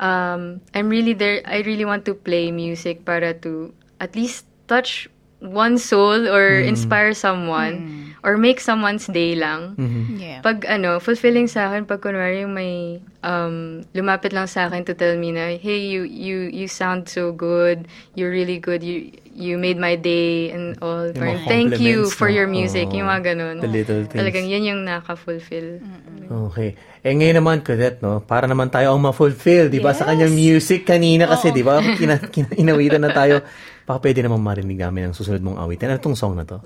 um, 0.02 0.60
I'm 0.74 0.88
really 0.90 1.14
there. 1.14 1.40
I 1.46 1.62
really 1.62 1.86
want 1.86 2.04
to 2.06 2.14
play 2.14 2.50
music 2.50 3.04
para 3.06 3.34
to 3.46 3.72
at 4.02 4.14
least 4.18 4.46
touch 4.66 5.08
one 5.40 5.78
soul 5.78 6.26
or 6.26 6.58
inspire 6.58 7.14
someone 7.14 8.08
or 8.24 8.36
make 8.36 8.58
someone's 8.60 9.06
day 9.06 9.38
lang. 9.38 9.78
Yeah. 10.18 10.42
Pag 10.42 10.66
ano, 10.66 10.98
fulfilling 10.98 11.46
sa 11.46 11.70
akin 11.70 11.86
pag 11.86 12.02
kunwari 12.02 12.42
yung 12.42 12.54
may 12.54 12.98
um, 13.22 13.86
lumapit 13.94 14.34
lang 14.34 14.50
sa 14.50 14.66
akin 14.66 14.84
to 14.90 14.94
tell 14.94 15.14
me 15.14 15.30
na, 15.30 15.54
hey, 15.54 15.78
you 15.78 16.02
you 16.02 16.50
you 16.50 16.66
sound 16.66 17.06
so 17.08 17.30
good, 17.30 17.86
you're 18.18 18.34
really 18.34 18.58
good, 18.58 18.82
you 18.82 19.14
you 19.38 19.54
made 19.54 19.78
my 19.78 19.94
day 19.94 20.50
and 20.50 20.74
all. 20.82 21.06
Yung 21.06 21.14
Parang, 21.14 21.38
mga 21.46 21.48
thank 21.48 21.70
you 21.78 22.10
for 22.10 22.26
your 22.26 22.50
music, 22.50 22.90
Oo. 22.90 22.98
yung 22.98 23.06
mga 23.06 23.22
ganun. 23.34 23.56
The 23.62 23.70
little 23.70 24.02
things. 24.10 24.18
Talagang 24.18 24.50
yun 24.50 24.66
yung 24.66 24.82
naka-fulfill. 24.82 25.78
Okay. 26.26 26.74
Eh 27.06 27.14
ngayon 27.14 27.38
naman, 27.38 27.56
Cadet, 27.62 28.02
no? 28.02 28.18
Para 28.18 28.50
naman 28.50 28.66
tayo 28.74 28.92
ang 28.92 29.00
ma-fulfill, 29.00 29.70
di 29.70 29.78
ba? 29.78 29.94
Sa 29.94 30.10
kanyang 30.10 30.34
music 30.34 30.82
kanina 30.82 31.30
kasi, 31.30 31.54
di 31.54 31.62
ba? 31.62 31.78
Kina, 31.78 32.18
kina, 32.18 32.50
inawitan 32.58 33.06
na 33.06 33.14
tayo. 33.14 33.38
Baka 33.88 34.04
pwede 34.04 34.20
naman 34.20 34.44
marinig 34.44 34.76
namin 34.76 35.08
ang 35.08 35.14
susunod 35.16 35.40
mong 35.40 35.56
awitin. 35.64 35.88
Ano 35.88 36.04
tong 36.04 36.12
song 36.12 36.36
na 36.36 36.44
to? 36.44 36.60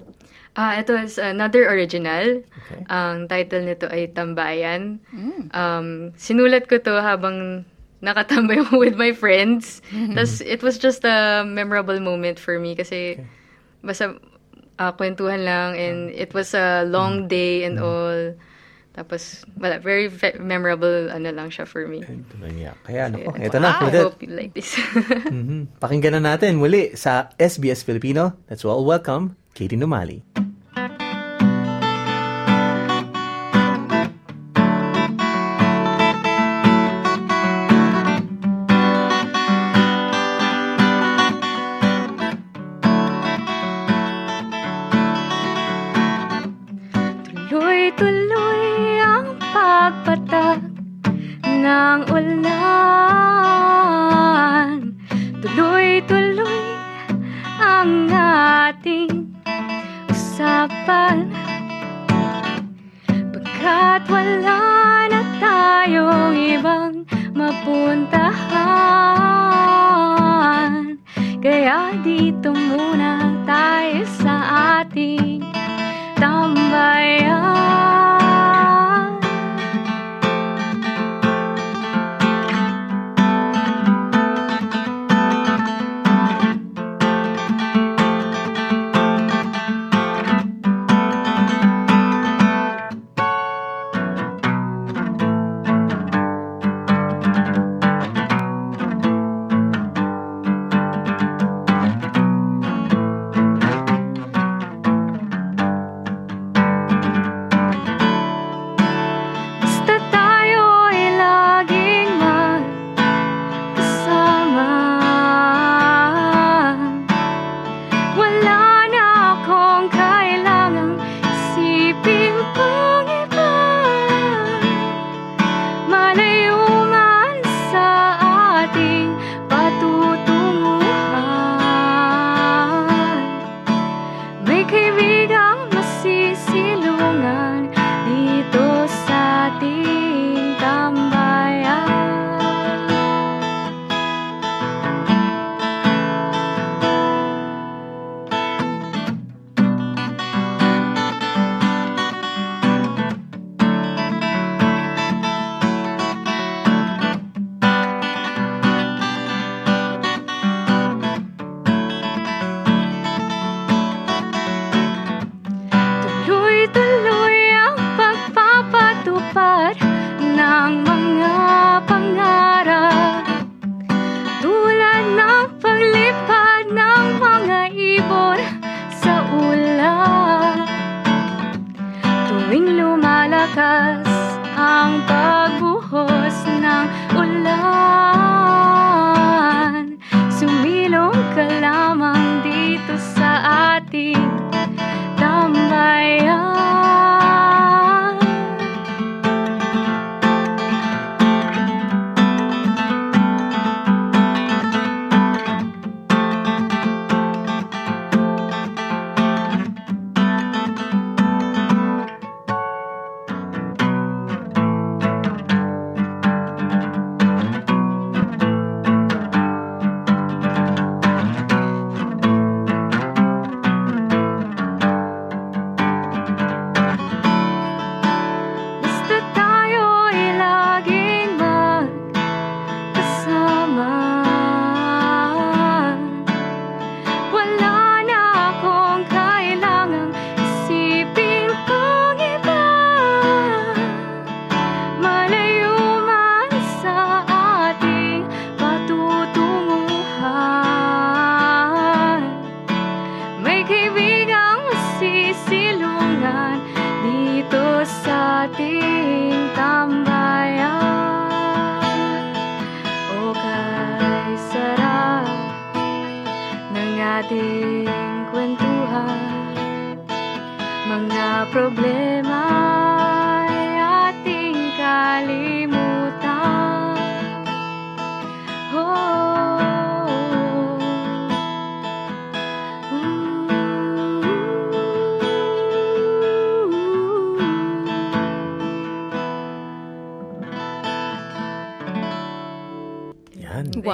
Ah, 0.59 0.75
ito 0.75 0.93
is 0.99 1.23
another 1.23 1.71
original. 1.71 2.43
Ang 2.91 3.31
title 3.31 3.63
nito 3.63 3.87
ay 3.87 4.11
Tambayan. 4.11 4.99
Um, 5.55 6.11
sinulat 6.19 6.67
ko 6.67 6.83
to 6.83 6.99
habang 6.99 7.63
nakatambay 8.03 8.59
ako 8.67 8.83
with 8.83 8.99
my 8.99 9.15
friends. 9.15 9.79
Tapos 10.19 10.43
it 10.43 10.67
was 10.67 10.83
just 10.83 11.07
a 11.07 11.47
memorable 11.47 12.03
moment 12.03 12.43
for 12.43 12.59
me 12.59 12.75
kasi 12.75 13.23
basta 13.87 14.19
ah, 14.83 14.91
kwentuhan 14.91 15.47
lang 15.47 15.79
and 15.79 16.11
it 16.11 16.35
was 16.35 16.59
a 16.59 16.83
long 16.91 17.31
day 17.31 17.63
and 17.63 17.79
all. 17.79 18.35
Tapos, 18.93 19.41
wala, 19.57 19.81
very 19.81 20.05
ve- 20.05 20.37
memorable 20.37 21.09
ano 21.09 21.33
lang 21.33 21.49
siya 21.49 21.65
for 21.65 21.89
me. 21.89 22.05
Tuloy 22.05 22.53
niya. 22.53 22.77
Kaya 22.85 23.09
ano 23.09 23.25
po, 23.25 23.33
Yeah. 23.33 23.47
eto 23.49 23.57
na, 23.57 23.73
I 23.73 23.89
Cadet. 23.89 24.05
hope 24.05 24.21
you 24.21 24.31
like 24.31 24.53
this. 24.53 24.77
Mhm. 25.33 25.81
Pakinggan 25.81 26.21
na 26.21 26.37
natin 26.37 26.61
muli 26.61 26.93
sa 26.93 27.33
SBS 27.35 27.81
Filipino. 27.83 28.37
Let's 28.53 28.65
all 28.65 28.85
welcome 28.85 29.33
Katie 29.57 29.81
Numali. 29.81 30.21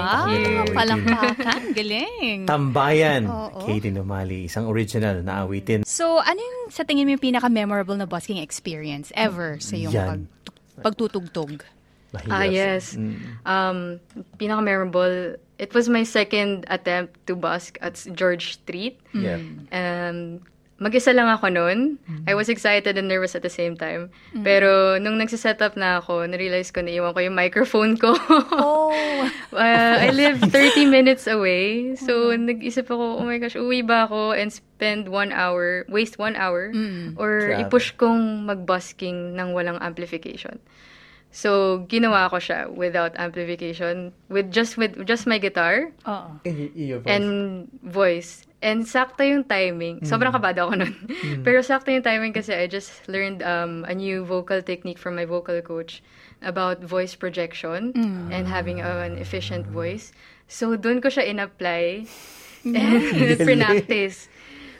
Wow, 0.04 0.26
you. 0.30 0.74
palakpakan. 0.74 1.60
Galing. 1.74 2.38
Tambayan. 2.46 3.22
Oo. 3.26 3.66
Katie 3.66 3.90
Numali, 3.90 4.46
isang 4.46 4.70
original 4.70 5.22
na 5.22 5.42
awitin. 5.44 5.82
So, 5.82 6.22
ano 6.22 6.38
yung 6.38 6.70
sa 6.70 6.84
tingin 6.84 7.06
mo 7.08 7.16
yung 7.16 7.22
pinaka-memorable 7.22 7.96
na 7.96 8.06
busking 8.06 8.38
experience 8.38 9.10
ever 9.18 9.58
sa 9.58 9.74
iyong 9.74 9.94
Yan. 9.94 10.08
pag, 10.08 10.20
pagtutugtog? 10.92 11.64
Mahirap. 12.08 12.32
Ah, 12.32 12.48
yes. 12.48 12.96
Um, 13.44 14.00
pinaka-memorable, 14.40 15.36
it 15.60 15.70
was 15.76 15.88
my 15.92 16.04
second 16.08 16.64
attempt 16.72 17.20
to 17.28 17.36
busk 17.36 17.76
at 17.84 18.00
George 18.16 18.56
Street. 18.64 18.96
Yeah. 19.12 19.44
Um, 19.68 20.40
mag-isa 20.78 21.10
lang 21.10 21.26
ako 21.26 21.50
noon. 21.50 21.98
I 22.26 22.38
was 22.38 22.46
excited 22.48 22.94
and 22.94 23.10
nervous 23.10 23.34
at 23.34 23.42
the 23.42 23.50
same 23.50 23.74
time. 23.74 24.14
Pero 24.46 24.96
nung 25.02 25.18
nagsiset 25.18 25.58
up 25.58 25.74
na 25.74 25.98
ako, 25.98 26.22
narealize 26.26 26.70
ko 26.70 26.80
na 26.86 26.94
iwan 26.94 27.10
ko 27.14 27.20
yung 27.20 27.34
microphone 27.34 27.98
ko. 27.98 28.14
Oh. 28.54 28.94
Uh, 29.48 29.96
I 29.98 30.14
live 30.14 30.38
30 30.54 30.86
minutes 30.86 31.26
away. 31.26 31.96
So, 31.98 32.30
nag-isip 32.30 32.86
ako, 32.86 33.18
oh 33.18 33.26
my 33.26 33.42
gosh, 33.42 33.56
uwi 33.58 33.82
ba 33.82 34.06
ako 34.06 34.30
and 34.36 34.52
spend 34.52 35.08
one 35.08 35.32
hour, 35.34 35.82
waste 35.90 36.14
one 36.20 36.36
hour? 36.36 36.70
Or 37.18 37.48
Grabe. 37.50 37.66
i-push 37.66 37.96
kong 37.98 38.46
mag-busking 38.46 39.34
ng 39.34 39.48
walang 39.56 39.80
amplification. 39.82 40.62
So, 41.32 41.84
ginawa 41.90 42.30
ko 42.30 42.38
siya 42.38 42.70
without 42.70 43.18
amplification, 43.18 44.12
with 44.30 44.48
just 44.52 44.78
with 44.80 44.96
just 45.04 45.26
my 45.26 45.36
guitar 45.36 45.92
your 46.72 47.00
voice. 47.00 47.08
and 47.10 47.26
voice. 47.82 48.47
And 48.58 48.82
sakto 48.82 49.22
yung 49.22 49.46
timing. 49.46 50.02
Sobrang 50.02 50.34
kabado 50.34 50.66
ako 50.66 50.74
nun. 50.82 50.94
Pero 51.46 51.62
sakto 51.62 51.94
yung 51.94 52.02
timing 52.02 52.34
kasi 52.34 52.50
I 52.58 52.66
just 52.66 53.06
learned 53.06 53.38
um, 53.46 53.86
a 53.86 53.94
new 53.94 54.26
vocal 54.26 54.58
technique 54.66 54.98
from 54.98 55.14
my 55.14 55.22
vocal 55.24 55.62
coach 55.62 56.02
about 56.42 56.82
voice 56.82 57.14
projection 57.14 57.94
and 58.34 58.50
having 58.50 58.82
an 58.82 59.14
efficient 59.18 59.66
voice. 59.70 60.10
So, 60.50 60.74
dun 60.74 60.98
ko 60.98 61.06
siya 61.06 61.28
in-apply 61.30 62.06
and 62.66 63.38
practice. 63.46 64.26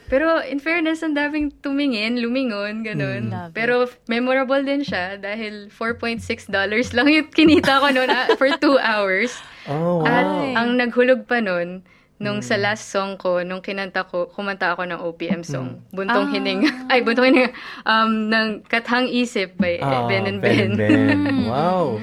Pero 0.09 0.41
in 0.41 0.57
fairness, 0.57 1.05
ang 1.05 1.13
daming 1.13 1.53
tumingin, 1.61 2.17
lumingon, 2.17 2.81
ganun. 2.81 3.29
It. 3.29 3.53
Pero 3.53 3.85
memorable 4.09 4.65
din 4.65 4.81
siya 4.81 5.21
dahil 5.21 5.69
$4.6 5.69 6.49
dollars 6.49 6.97
lang 6.97 7.13
yung 7.13 7.29
kinita 7.29 7.77
ko 7.77 7.93
noon 7.93 8.09
ah, 8.09 8.33
for 8.33 8.49
two 8.57 8.81
hours. 8.81 9.37
oh, 9.69 10.01
wow. 10.01 10.09
At 10.09 10.25
ang 10.57 10.81
naghulog 10.81 11.29
pa 11.29 11.37
nun, 11.45 11.85
nung 12.19 12.43
sa 12.43 12.59
last 12.59 12.91
song 12.91 13.15
ko, 13.15 13.41
nung 13.41 13.63
kinanta 13.63 14.03
ko, 14.03 14.27
kumanta 14.27 14.75
ako 14.75 14.83
ng 14.83 14.99
OPM 14.99 15.41
song, 15.41 15.79
Buntong 15.89 16.35
Hininga, 16.35 16.67
ay, 16.91 16.99
Buntong 16.99 17.31
Hininga, 17.31 17.51
um, 17.87 18.27
ng 18.27 18.47
Kathang 18.67 19.07
Isip 19.07 19.55
by 19.55 19.79
Ah, 19.79 20.03
Ben 20.05 20.27
and 20.27 20.39
Ben. 20.43 20.75
Ben. 20.75 21.19
wow. 21.51 21.95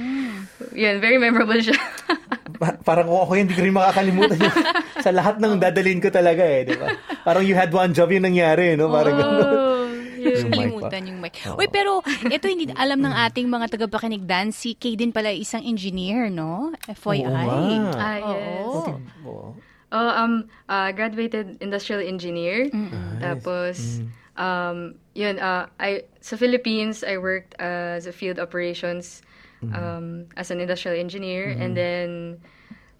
Yun, 0.73 0.97
very 0.99 1.21
memorable 1.21 1.61
siya. 1.61 1.77
Pa- 2.57 2.81
parang 2.81 3.05
kung 3.05 3.21
ako 3.21 3.33
yun, 3.37 3.45
hindi 3.45 3.57
ko 3.57 3.63
rin 3.69 3.77
makakalimutan 3.77 4.41
yun. 4.41 4.57
sa 4.97 5.13
lahat 5.13 5.37
ng 5.37 5.61
dadalhin 5.61 6.01
ko 6.01 6.09
talaga 6.09 6.41
eh, 6.41 6.65
di 6.65 6.73
ba? 6.73 6.89
Parang 7.21 7.45
you 7.45 7.53
had 7.53 7.69
one 7.69 7.93
job 7.93 8.09
yung 8.09 8.25
nangyari, 8.25 8.73
no? 8.73 8.89
Parang 8.89 9.13
ganun. 9.13 9.37
oh, 9.37 9.85
yun. 10.17 10.41
Yung 10.41 10.49
mic 10.49 10.57
Kalimutan 10.73 11.03
yung 11.05 11.21
mic. 11.21 11.37
Uy, 11.53 11.69
pero 11.69 12.01
ito 12.25 12.49
hindi 12.49 12.73
alam 12.73 12.97
ng 12.97 13.13
ating 13.29 13.45
mga 13.45 13.77
tagapakinig 13.77 14.25
Dan, 14.25 14.57
si 14.57 14.73
Kay 14.73 14.97
din 14.97 15.13
pala 15.13 15.29
isang 15.29 15.61
engineer, 15.61 16.33
no? 16.33 16.73
FYI. 16.89 17.29
Oo. 17.29 17.93
Ah, 17.93 18.17
yes. 18.17 18.65
Oo. 18.65 18.93
Oo. 19.29 19.49
Oh, 19.93 20.09
um, 20.09 20.51
uh, 20.69 20.91
graduated 20.93 21.59
industrial 21.63 22.03
engineer. 22.03 22.67
Tapos, 23.23 24.03
um, 24.37 24.99
yun, 25.15 25.39
uh, 25.39 25.67
I, 25.79 26.03
sa 26.21 26.37
Philippines, 26.37 27.05
I 27.07 27.19
worked 27.19 27.55
as 27.59 28.07
a 28.07 28.13
field 28.13 28.39
operations 28.39 29.23
um, 29.73 30.27
as 30.37 30.51
an 30.51 30.61
industrial 30.61 30.99
engineer. 30.99 31.55
And 31.55 31.77
then, 31.77 32.41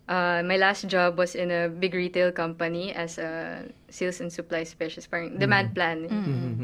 uh, 0.09 0.41
my 0.43 0.57
last 0.57 0.87
job 0.87 1.19
was 1.19 1.35
in 1.35 1.51
a 1.51 1.69
big 1.69 1.95
retail 1.95 2.31
company 2.33 2.91
as 2.95 3.19
a 3.19 3.63
sales 3.91 4.19
and 4.23 4.31
supply 4.33 4.67
specialist, 4.67 5.11
parang 5.11 5.39
demand 5.39 5.75
plan. 5.75 6.07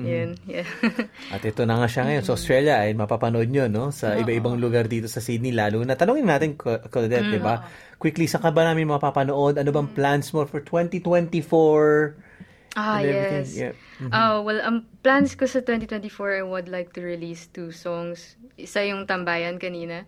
Yun, 0.03 0.35
yeah. 0.47 0.67
At 1.35 1.43
ito 1.47 1.63
na 1.63 1.79
nga 1.79 1.87
siya 1.87 2.03
ngayon. 2.09 2.23
Sa 2.27 2.35
Australia, 2.35 2.83
ay 2.83 2.95
mapapanood 2.99 3.47
nyo, 3.47 3.71
no? 3.71 3.95
Sa 3.95 4.19
iba-ibang 4.19 4.59
lugar 4.59 4.91
dito 4.91 5.07
sa 5.07 5.23
Sydney, 5.23 5.55
lalo 5.55 5.83
na. 5.87 5.95
Tanungin 5.95 6.27
natin, 6.27 6.59
Cla- 6.59 6.83
Claudette, 6.87 7.31
di 7.31 7.39
ba? 7.39 7.63
Quickly, 7.99 8.27
saan 8.27 8.43
ka 8.43 8.51
ba 8.51 8.67
namin 8.67 8.91
mapapanood? 8.91 9.55
Ano 9.59 9.71
bang 9.71 9.91
plans 9.95 10.35
mo 10.35 10.43
for 10.47 10.63
2024? 10.67 12.32
Ah, 12.77 13.01
yes. 13.05 13.57
Yeah. 13.57 13.73
Oh, 14.13 14.41
well, 14.43 14.61
ang 14.65 14.89
plans 15.05 15.37
ko 15.37 15.45
sa 15.45 15.61
2024, 15.61 16.41
I 16.41 16.45
would 16.45 16.69
like 16.69 16.93
to 16.97 17.01
release 17.05 17.47
two 17.53 17.71
songs. 17.71 18.37
Isa 18.57 18.85
yung 18.89 19.05
Tambayan 19.07 19.61
kanina. 19.61 20.05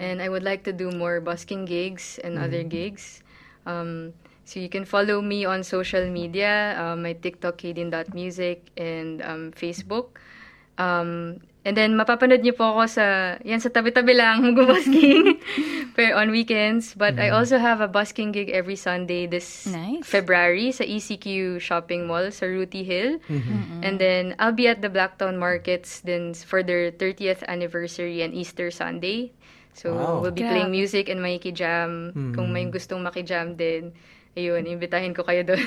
And 0.00 0.22
I 0.22 0.28
would 0.28 0.42
like 0.42 0.64
to 0.64 0.72
do 0.72 0.90
more 0.90 1.20
busking 1.20 1.64
gigs 1.66 2.18
and 2.24 2.38
other 2.38 2.62
gigs. 2.64 3.20
Um, 3.66 4.14
so 4.44 4.60
you 4.60 4.68
can 4.72 4.84
follow 4.88 5.20
me 5.20 5.44
on 5.44 5.60
social 5.62 6.06
media, 6.08 6.78
uh, 6.80 6.96
my 6.96 7.12
TikTok, 7.12 7.58
Kaden.music, 7.60 8.72
and 8.78 9.20
um, 9.20 9.52
Facebook. 9.52 10.16
Um, 10.78 11.42
and 11.68 11.76
then, 11.76 11.92
mapapanood 11.92 12.40
niyo 12.40 12.56
po 12.56 12.72
ako 12.72 12.88
sa, 12.88 13.04
yan, 13.44 13.60
sa 13.60 13.68
tabi-tabi 13.68 14.16
lang, 14.16 14.40
mag-busking 14.48 15.36
pero 15.92 16.16
on 16.20 16.32
weekends. 16.32 16.96
But 16.96 17.20
I 17.20 17.28
also 17.28 17.60
have 17.60 17.84
a 17.84 17.86
busking 17.86 18.32
gig 18.32 18.48
every 18.48 18.74
Sunday 18.74 19.28
this 19.28 19.68
Nice. 19.68 20.08
February 20.08 20.72
sa 20.72 20.88
ECQ 20.88 21.60
Shopping 21.60 22.08
Mall 22.08 22.32
sa 22.32 22.48
Ruti 22.48 22.80
Hill. 22.80 23.20
And 23.84 24.00
then, 24.00 24.32
I'll 24.40 24.56
be 24.56 24.64
at 24.66 24.80
the 24.80 24.88
Blacktown 24.88 25.36
Markets 25.36 26.00
then 26.00 26.32
for 26.32 26.64
their 26.64 26.88
30th 26.88 27.44
anniversary 27.44 28.24
and 28.24 28.32
Easter 28.32 28.72
Sunday. 28.72 29.36
So, 29.76 29.94
Wow. 29.94 30.18
we'll 30.24 30.34
be 30.34 30.42
Grabe. 30.42 30.50
playing 30.58 30.72
music 30.72 31.06
and 31.06 31.20
makikijam. 31.20 32.10
Kung 32.34 32.48
may 32.50 32.66
gustong 32.66 33.04
makijam 33.04 33.54
din, 33.54 33.92
ayun, 34.38 34.62
imbitahin 34.62 35.10
ko 35.10 35.26
kayo 35.26 35.42
doon. 35.42 35.58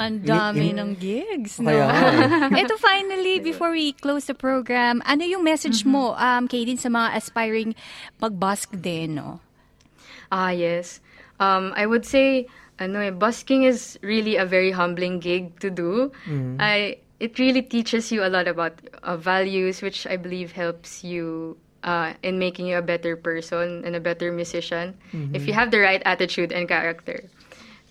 Ang 0.00 0.24
dami 0.24 0.72
In- 0.72 0.80
in- 0.80 0.80
ng 0.80 0.92
gigs, 0.96 1.60
no? 1.60 1.68
Kaya 1.68 1.92
eh. 1.92 2.60
Ito 2.64 2.80
finally, 2.80 3.44
before 3.44 3.76
we 3.76 3.92
close 3.92 4.24
the 4.24 4.34
program, 4.34 5.04
ano 5.04 5.28
yung 5.28 5.44
message 5.44 5.84
mo, 5.84 6.16
um, 6.16 6.48
kay 6.48 6.64
din 6.64 6.80
sa 6.80 6.88
mga 6.88 7.12
aspiring 7.12 7.76
mag-busk 8.16 8.72
din, 8.72 9.20
no? 9.20 9.44
Ah, 10.32 10.48
yes. 10.50 11.04
Um, 11.36 11.76
I 11.76 11.84
would 11.84 12.08
say, 12.08 12.48
ano 12.80 13.04
eh, 13.04 13.12
busking 13.12 13.68
is 13.68 14.00
really 14.00 14.40
a 14.40 14.48
very 14.48 14.72
humbling 14.72 15.20
gig 15.20 15.60
to 15.60 15.68
do. 15.68 16.08
I 16.56 16.96
it 17.20 17.38
really 17.38 17.62
teaches 17.62 18.10
you 18.10 18.24
a 18.24 18.30
lot 18.32 18.48
about 18.48 18.80
uh, 19.04 19.14
values, 19.14 19.78
which 19.78 20.08
I 20.10 20.16
believe 20.16 20.50
helps 20.50 21.04
you 21.04 21.54
uh, 21.84 22.14
in 22.22 22.38
making 22.38 22.66
you 22.66 22.78
a 22.78 22.82
better 22.82 23.14
person 23.14 23.84
and 23.86 23.94
a 23.94 24.00
better 24.00 24.32
musician 24.32 24.98
if 25.30 25.46
you 25.46 25.52
have 25.54 25.70
the 25.70 25.78
right 25.78 26.02
attitude 26.02 26.50
and 26.50 26.66
character. 26.66 27.22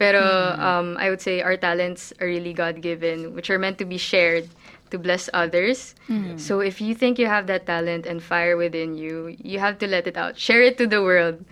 Pero 0.01 0.17
um, 0.57 0.97
I 0.97 1.13
would 1.13 1.21
say 1.21 1.45
our 1.45 1.53
talents 1.53 2.09
are 2.17 2.25
really 2.25 2.57
God 2.57 2.81
given, 2.81 3.37
which 3.37 3.53
are 3.53 3.61
meant 3.61 3.77
to 3.77 3.85
be 3.85 4.01
shared 4.01 4.49
to 4.89 4.97
bless 4.97 5.29
others. 5.31 5.93
So 6.35 6.59
if 6.59 6.81
you 6.81 6.97
think 6.97 7.21
you 7.21 7.29
have 7.29 7.47
that 7.47 7.69
talent 7.69 8.09
and 8.09 8.17
fire 8.17 8.57
within 8.57 8.97
you, 8.97 9.37
you 9.39 9.61
have 9.61 9.77
to 9.79 9.87
let 9.87 10.09
it 10.09 10.17
out. 10.17 10.41
Share 10.41 10.65
it 10.65 10.81
to 10.81 10.87
the 10.89 10.99
world. 10.99 11.45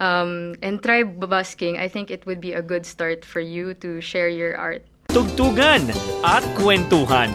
Um, 0.00 0.54
and 0.62 0.80
try 0.80 1.02
busking. 1.02 1.76
I 1.76 1.88
think 1.90 2.10
it 2.10 2.24
would 2.24 2.40
be 2.40 2.54
a 2.54 2.62
good 2.62 2.86
start 2.86 3.26
for 3.26 3.42
you 3.42 3.74
to 3.82 4.00
share 4.00 4.30
your 4.30 4.56
art. 4.56 4.86
Tugtugan 5.10 5.90
at 6.24 6.46
kwentuhan. 6.56 7.34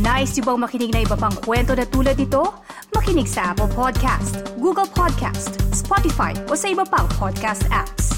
Nice 0.00 0.38
yung 0.38 0.46
bang 0.46 0.60
makinig 0.62 0.92
na 0.94 1.00
iba 1.04 1.16
pang 1.18 1.34
kwento 1.44 1.76
na 1.76 1.84
tulad 1.84 2.16
ito? 2.16 2.48
Makinig 2.96 3.28
sa 3.28 3.52
Apple 3.52 3.68
Podcast, 3.76 4.40
Google 4.56 4.88
Podcast, 4.88 5.52
Spotify 5.74 6.32
o 6.48 6.56
sa 6.56 6.70
iba 6.70 6.86
pang 6.86 7.10
podcast 7.20 7.66
apps. 7.68 8.15